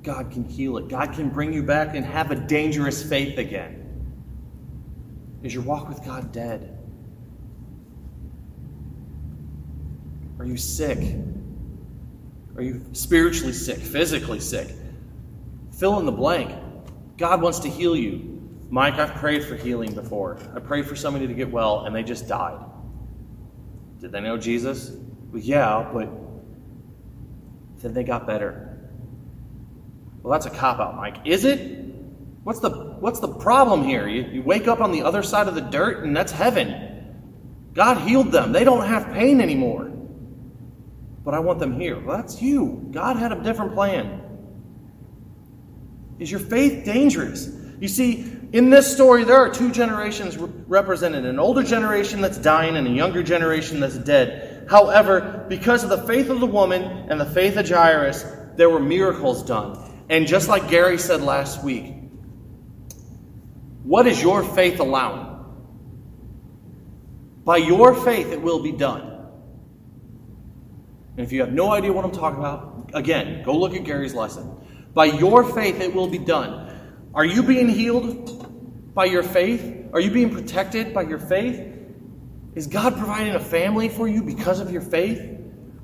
God 0.03 0.31
can 0.31 0.43
heal 0.43 0.77
it. 0.77 0.87
God 0.87 1.13
can 1.13 1.29
bring 1.29 1.53
you 1.53 1.63
back 1.63 1.95
and 1.95 2.05
have 2.05 2.31
a 2.31 2.35
dangerous 2.35 3.07
faith 3.07 3.37
again. 3.37 3.75
Is 5.43 5.53
your 5.53 5.63
walk 5.63 5.87
with 5.87 6.03
God 6.03 6.31
dead? 6.31 6.78
Are 10.39 10.45
you 10.45 10.57
sick? 10.57 10.99
Are 12.55 12.61
you 12.61 12.85
spiritually 12.93 13.53
sick, 13.53 13.77
physically 13.77 14.39
sick? 14.39 14.69
Fill 15.77 15.99
in 15.99 16.05
the 16.05 16.11
blank. 16.11 16.57
God 17.17 17.41
wants 17.41 17.59
to 17.59 17.69
heal 17.69 17.95
you. 17.95 18.39
Mike, 18.69 18.95
I've 18.95 19.15
prayed 19.15 19.43
for 19.43 19.55
healing 19.55 19.93
before. 19.93 20.39
I 20.55 20.59
prayed 20.59 20.85
for 20.87 20.95
somebody 20.95 21.27
to 21.27 21.33
get 21.33 21.51
well 21.51 21.85
and 21.85 21.95
they 21.95 22.03
just 22.03 22.27
died. 22.27 22.63
Did 23.99 24.11
they 24.11 24.21
know 24.21 24.37
Jesus? 24.37 24.91
Well, 25.31 25.41
yeah, 25.41 25.89
but 25.93 26.09
then 27.81 27.93
they 27.93 28.03
got 28.03 28.25
better. 28.25 28.77
Well, 30.21 30.31
that's 30.31 30.45
a 30.45 30.49
cop 30.57 30.79
out, 30.79 30.95
Mike. 30.95 31.17
Is 31.25 31.45
it? 31.45 31.85
What's 32.43 32.59
the 32.61 32.69
what's 32.69 33.19
the 33.19 33.27
problem 33.27 33.83
here? 33.83 34.07
You, 34.07 34.23
you 34.23 34.41
wake 34.41 34.67
up 34.67 34.79
on 34.79 34.91
the 34.91 35.03
other 35.03 35.23
side 35.23 35.47
of 35.47 35.55
the 35.55 35.61
dirt 35.61 36.03
and 36.03 36.15
that's 36.15 36.31
heaven. 36.31 37.71
God 37.73 37.97
healed 37.97 38.31
them. 38.31 38.51
They 38.51 38.63
don't 38.63 38.85
have 38.85 39.11
pain 39.13 39.41
anymore. 39.41 39.88
But 41.29 41.35
I 41.35 41.41
want 41.41 41.59
them 41.59 41.79
here. 41.79 41.99
Well, 41.99 42.17
that's 42.17 42.41
you. 42.41 42.87
God 42.89 43.15
had 43.15 43.31
a 43.31 43.35
different 43.43 43.75
plan. 43.75 44.19
Is 46.17 46.31
your 46.31 46.39
faith 46.39 46.85
dangerous? 46.85 47.47
You 47.79 47.87
see, 47.87 48.35
in 48.51 48.71
this 48.71 48.91
story, 48.91 49.25
there 49.25 49.37
are 49.37 49.53
two 49.53 49.71
generations 49.71 50.37
represented 50.39 51.25
an 51.25 51.37
older 51.37 51.61
generation 51.61 52.21
that's 52.21 52.39
dying 52.39 52.77
and 52.77 52.87
a 52.87 52.89
younger 52.89 53.21
generation 53.21 53.79
that's 53.79 53.99
dead. 53.99 54.65
However, 54.71 55.45
because 55.47 55.83
of 55.83 55.91
the 55.91 56.01
faith 56.07 56.31
of 56.31 56.39
the 56.39 56.47
woman 56.47 56.81
and 56.81 57.21
the 57.21 57.27
faith 57.27 57.57
of 57.57 57.69
Jairus, 57.69 58.25
there 58.55 58.71
were 58.71 58.79
miracles 58.79 59.43
done. 59.43 59.77
And 60.09 60.25
just 60.25 60.49
like 60.49 60.67
Gary 60.67 60.97
said 60.97 61.21
last 61.21 61.63
week, 61.63 61.93
what 63.83 64.07
is 64.07 64.19
your 64.19 64.43
faith 64.43 64.79
allowing? 64.79 65.45
By 67.45 67.57
your 67.57 67.93
faith, 67.93 68.31
it 68.31 68.41
will 68.41 68.63
be 68.63 68.71
done. 68.71 69.18
And 71.19 71.27
if 71.27 71.33
you 71.33 71.41
have 71.41 71.51
no 71.51 71.73
idea 71.73 71.91
what 71.91 72.05
I'm 72.05 72.13
talking 72.13 72.39
about, 72.39 72.91
again, 72.93 73.43
go 73.43 73.53
look 73.53 73.75
at 73.75 73.83
Gary's 73.83 74.13
lesson. 74.13 74.55
By 74.93 75.03
your 75.03 75.43
faith, 75.43 75.81
it 75.81 75.93
will 75.93 76.07
be 76.07 76.17
done. 76.17 77.11
Are 77.13 77.25
you 77.25 77.43
being 77.43 77.67
healed 77.67 78.93
by 78.95 79.03
your 79.03 79.23
faith? 79.23 79.89
Are 79.91 79.99
you 79.99 80.11
being 80.11 80.29
protected 80.29 80.93
by 80.93 81.01
your 81.01 81.19
faith? 81.19 81.61
Is 82.55 82.67
God 82.67 82.95
providing 82.95 83.35
a 83.35 83.39
family 83.41 83.89
for 83.89 84.07
you 84.07 84.23
because 84.23 84.61
of 84.61 84.71
your 84.71 84.79
faith? 84.81 85.21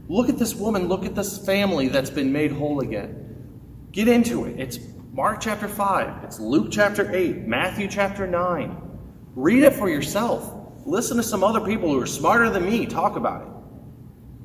Look 0.07 0.29
at 0.29 0.39
this 0.39 0.55
woman, 0.55 0.87
look 0.87 1.03
at 1.03 1.15
this 1.15 1.45
family 1.45 1.89
that's 1.89 2.09
been 2.09 2.31
made 2.31 2.53
whole 2.53 2.79
again. 2.79 3.89
Get 3.91 4.07
into 4.07 4.45
it. 4.45 4.57
It's 4.57 4.79
Mark 5.11 5.41
chapter 5.41 5.67
5, 5.67 6.23
it's 6.23 6.39
Luke 6.39 6.69
chapter 6.71 7.13
8, 7.13 7.39
Matthew 7.39 7.89
chapter 7.89 8.25
9. 8.25 8.99
Read 9.35 9.63
it 9.63 9.73
for 9.73 9.89
yourself. 9.89 10.49
Listen 10.85 11.17
to 11.17 11.23
some 11.23 11.43
other 11.43 11.59
people 11.59 11.89
who 11.89 11.99
are 11.99 12.05
smarter 12.05 12.49
than 12.49 12.63
me 12.63 12.85
talk 12.85 13.17
about 13.17 13.41
it. 13.41 13.54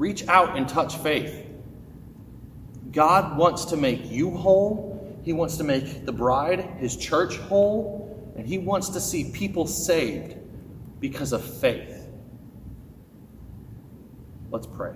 Reach 0.01 0.27
out 0.29 0.57
and 0.57 0.67
touch 0.67 0.97
faith. 0.97 1.47
God 2.91 3.37
wants 3.37 3.67
to 3.67 3.77
make 3.77 4.11
you 4.11 4.31
whole. 4.31 5.21
He 5.23 5.35
wants 5.35 5.59
to 5.59 5.63
make 5.63 6.07
the 6.07 6.13
bride, 6.13 6.61
his 6.79 6.97
church, 6.97 7.37
whole. 7.37 8.33
And 8.35 8.47
he 8.47 8.57
wants 8.57 8.89
to 8.89 9.01
see 9.01 9.31
people 9.31 9.67
saved 9.67 10.37
because 11.01 11.35
of 11.35 11.45
faith. 11.45 12.09
Let's 14.51 14.67
pray. 14.67 14.95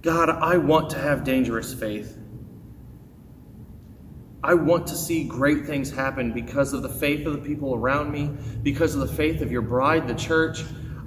God, 0.00 0.30
I 0.30 0.56
want 0.56 0.88
to 0.88 0.98
have 0.98 1.22
dangerous 1.22 1.74
faith. 1.74 2.18
I 4.42 4.54
want 4.54 4.86
to 4.86 4.94
see 4.94 5.24
great 5.24 5.66
things 5.66 5.90
happen 5.90 6.32
because 6.32 6.72
of 6.72 6.80
the 6.80 6.88
faith 6.88 7.26
of 7.26 7.34
the 7.34 7.46
people 7.46 7.74
around 7.74 8.10
me, 8.10 8.30
because 8.62 8.94
of 8.94 9.06
the 9.06 9.14
faith 9.14 9.42
of 9.42 9.52
your 9.52 9.60
bride, 9.60 10.08
the 10.08 10.14
church. 10.14 10.64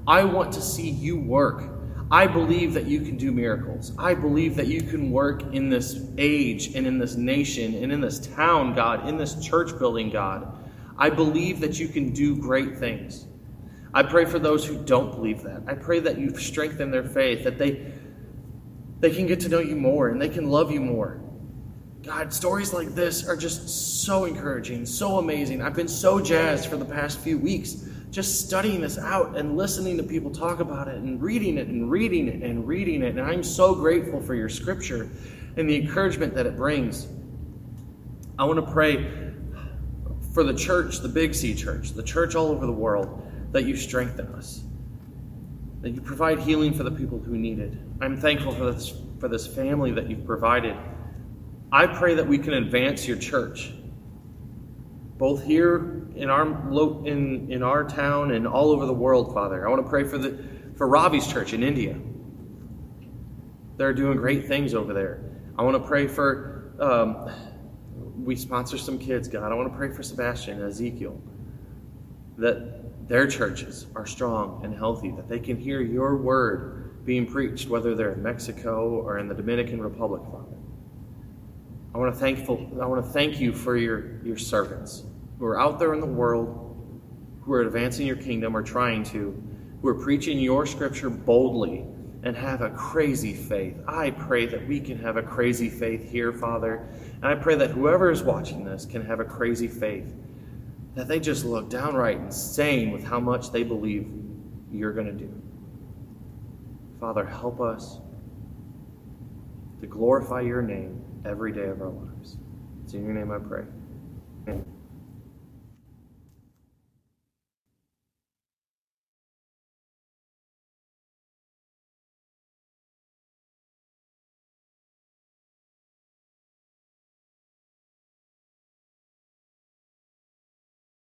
I 0.10 0.24
want 0.24 0.52
to 0.54 0.62
see 0.62 0.90
you 0.90 1.20
work. 1.20 1.64
I 2.10 2.26
believe 2.26 2.74
that 2.74 2.88
you 2.88 3.02
can 3.02 3.16
do 3.16 3.32
miracles. 3.32 3.92
I 3.96 4.16
believe 4.16 4.56
that 4.56 4.66
you 4.66 4.82
can 4.82 5.12
work 5.12 5.44
in 5.54 5.70
this 5.70 6.04
age 6.18 6.74
and 6.74 6.88
in 6.88 6.98
this 6.98 7.16
nation 7.16 7.76
and 7.76 7.92
in 7.92 8.02
this 8.02 8.18
town, 8.18 8.74
God, 8.74 9.08
in 9.08 9.18
this 9.18 9.36
church 9.36 9.78
building, 9.78 10.10
God. 10.10 10.58
I 10.98 11.12
believe 11.12 11.60
that 11.60 11.80
you 11.80 11.88
can 11.88 12.12
do 12.12 12.36
great 12.36 12.80
things. 12.80 13.28
I 13.94 14.02
pray 14.02 14.26
for 14.26 14.40
those 14.40 14.66
who 14.66 14.84
don't 14.84 15.12
believe 15.12 15.44
that. 15.44 15.62
I 15.68 15.76
pray 15.76 16.00
that 16.00 16.18
you 16.18 16.36
strengthen 16.40 16.90
their 16.90 17.04
faith, 17.04 17.44
that 17.44 17.60
they 17.60 17.94
they 19.00 19.12
can 19.12 19.28
get 19.28 19.40
to 19.42 19.50
know 19.50 19.60
you 19.60 19.76
more 19.76 20.10
and 20.10 20.20
they 20.20 20.28
can 20.28 20.50
love 20.50 20.72
you 20.72 20.82
more. 20.82 21.22
God, 22.02 22.34
stories 22.34 22.74
like 22.74 22.96
this 22.96 23.28
are 23.28 23.38
just 23.38 24.04
so 24.04 24.26
encouraging, 24.26 24.88
so 24.88 25.20
amazing. 25.20 25.62
I've 25.62 25.76
been 25.76 25.88
so 25.88 26.20
jazzed 26.20 26.68
for 26.68 26.78
the 26.78 26.86
past 26.86 27.20
few 27.20 27.38
weeks 27.38 27.86
just 28.12 28.48
studying 28.48 28.82
this 28.82 28.98
out 28.98 29.38
and 29.38 29.56
listening 29.56 29.98
to 29.98 30.04
people 30.04 30.32
talk 30.32 30.60
about 30.60 30.88
it 30.88 30.96
and 30.96 31.22
reading 31.22 31.58
it 31.58 31.68
and 31.68 31.92
reading 31.92 32.28
it 32.28 32.42
and 32.42 32.68
reading 32.68 33.04
it. 33.04 33.18
And 33.18 33.22
I'm 33.22 33.44
so 33.44 33.76
grateful 33.76 34.22
for 34.22 34.36
your 34.36 34.50
scripture 34.50 35.10
and 35.58 35.70
the 35.70 35.76
encouragement 35.76 36.34
that 36.36 36.46
it 36.46 36.56
brings. 36.56 37.08
I 38.38 38.46
want 38.46 38.66
to 38.66 38.72
pray 38.72 39.32
for 40.34 40.44
the 40.44 40.54
church, 40.54 41.00
the 41.00 41.10
Big 41.10 41.36
C 41.36 41.54
church, 41.54 41.92
the 41.92 42.04
church 42.04 42.36
all 42.36 42.48
over 42.48 42.66
the 42.66 42.72
world, 42.72 43.22
that 43.52 43.66
you 43.66 43.76
strengthen 43.76 44.28
us 44.28 44.64
that 45.82 45.92
you 45.92 46.02
provide 46.02 46.40
healing 46.40 46.74
for 46.74 46.84
the 46.84 46.92
people 46.92 47.20
who 47.20 47.38
need 47.38 47.60
it. 47.60 47.74
I'm 48.02 48.18
thankful 48.18 48.54
for 48.54 48.72
this, 48.72 48.94
for 49.20 49.28
this 49.28 49.48
family 49.48 49.92
that 49.92 50.10
you've 50.10 50.26
provided. 50.26 50.76
I 51.72 51.88
pray 51.88 52.16
that 52.16 52.28
we 52.28 52.38
can 52.38 52.54
advance 52.54 53.08
your 53.08 53.18
church, 53.18 53.72
both 55.20 55.44
here 55.44 56.08
in 56.16 56.30
our, 56.30 56.44
in, 57.06 57.52
in 57.52 57.62
our 57.62 57.84
town 57.84 58.32
and 58.32 58.48
all 58.48 58.72
over 58.72 58.86
the 58.86 58.94
world, 58.94 59.34
Father. 59.34 59.68
I 59.68 59.70
want 59.70 59.84
to 59.84 59.90
pray 59.90 60.06
for, 60.06 60.18
the, 60.18 60.42
for 60.78 60.88
Ravi's 60.88 61.28
church 61.28 61.52
in 61.52 61.62
India. 61.62 62.00
They're 63.76 63.94
doing 63.94 64.18
great 64.18 64.48
things 64.48 64.74
over 64.74 64.94
there. 64.94 65.22
I 65.58 65.64
want 65.64 65.76
to 65.76 65.86
pray 65.86 66.08
for, 66.08 66.74
um, 66.80 67.30
we 68.24 68.38
sponsor 68.38 68.78
some 68.78 68.98
kids, 68.98 69.28
God. 69.28 69.52
I 69.52 69.56
want 69.56 69.70
to 69.70 69.78
pray 69.78 69.92
for 69.92 70.04
Sebastian 70.04 70.62
and 70.62 70.70
Ezekiel 70.70 71.22
that 72.38 73.10
their 73.10 73.28
churches 73.28 73.88
are 73.98 74.06
strong 74.06 74.64
and 74.64 74.74
healthy, 74.74 75.12
that 75.12 75.28
they 75.28 75.40
can 75.40 75.58
hear 75.58 75.82
your 75.82 76.16
word 76.16 77.04
being 77.04 77.26
preached, 77.26 77.68
whether 77.68 77.94
they're 77.94 78.14
in 78.14 78.24
Mexico 78.24 78.92
or 78.92 79.20
in 79.20 79.28
the 79.28 79.36
Dominican 79.36 79.82
Republic, 79.82 80.22
Father. 80.32 80.56
I 81.94 81.98
want 81.98 82.14
to 82.14 82.20
thankful 82.20 82.70
I 82.82 82.86
want 82.86 83.04
to 83.04 83.12
thank 83.12 83.42
you 83.42 83.52
for 83.52 83.76
your, 83.76 84.24
your 84.24 84.38
servants 84.38 85.04
who 85.40 85.46
are 85.46 85.60
out 85.60 85.80
there 85.80 85.94
in 85.94 86.02
the 86.02 86.06
world, 86.06 87.02
who 87.42 87.54
are 87.54 87.62
advancing 87.62 88.06
your 88.06 88.18
kingdom 88.18 88.56
or 88.56 88.62
trying 88.62 89.04
to, 89.06 89.42
who 89.82 89.88
are 89.88 89.96
preaching 89.96 90.38
your 90.38 90.66
scripture 90.66 91.10
boldly 91.10 91.86
and 92.24 92.36
have 92.36 92.62
a 92.62 92.70
crazy 92.72 93.34
faith. 93.34 93.78
I 93.88 94.12
pray 94.12 94.46
that 94.48 94.68
we 94.68 94.82
can 94.82 95.00
have 95.00 95.16
a 95.16 95.24
crazy 95.24 95.70
faith 95.70 96.10
here, 96.10 96.34
Father. 96.34 96.88
And 97.16 97.26
I 97.26 97.36
pray 97.36 97.56
that 97.56 97.72
whoever 97.72 98.12
is 98.12 98.22
watching 98.22 98.66
this 98.66 98.86
can 98.86 99.06
have 99.06 99.22
a 99.22 99.26
crazy 99.26 99.70
faith 99.70 100.14
that 100.96 101.08
they 101.08 101.20
just 101.20 101.46
look 101.46 101.70
downright 101.70 102.18
insane 102.18 102.92
with 102.92 103.06
how 103.06 103.22
much 103.22 103.52
they 103.52 103.64
believe 103.64 104.12
you're 104.72 104.92
going 104.92 105.06
to 105.06 105.14
do. 105.14 105.42
Father, 107.00 107.26
help 107.26 107.62
us 107.62 108.00
to 109.80 109.88
glorify 109.88 110.42
your 110.42 110.62
name 110.62 111.02
every 111.24 111.54
day 111.54 111.68
of 111.68 111.82
our 111.82 111.90
lives. 111.90 112.38
It's 112.84 112.94
in 112.94 113.06
your 113.06 113.14
name 113.14 113.32
I 113.32 113.38
pray. 113.38 113.64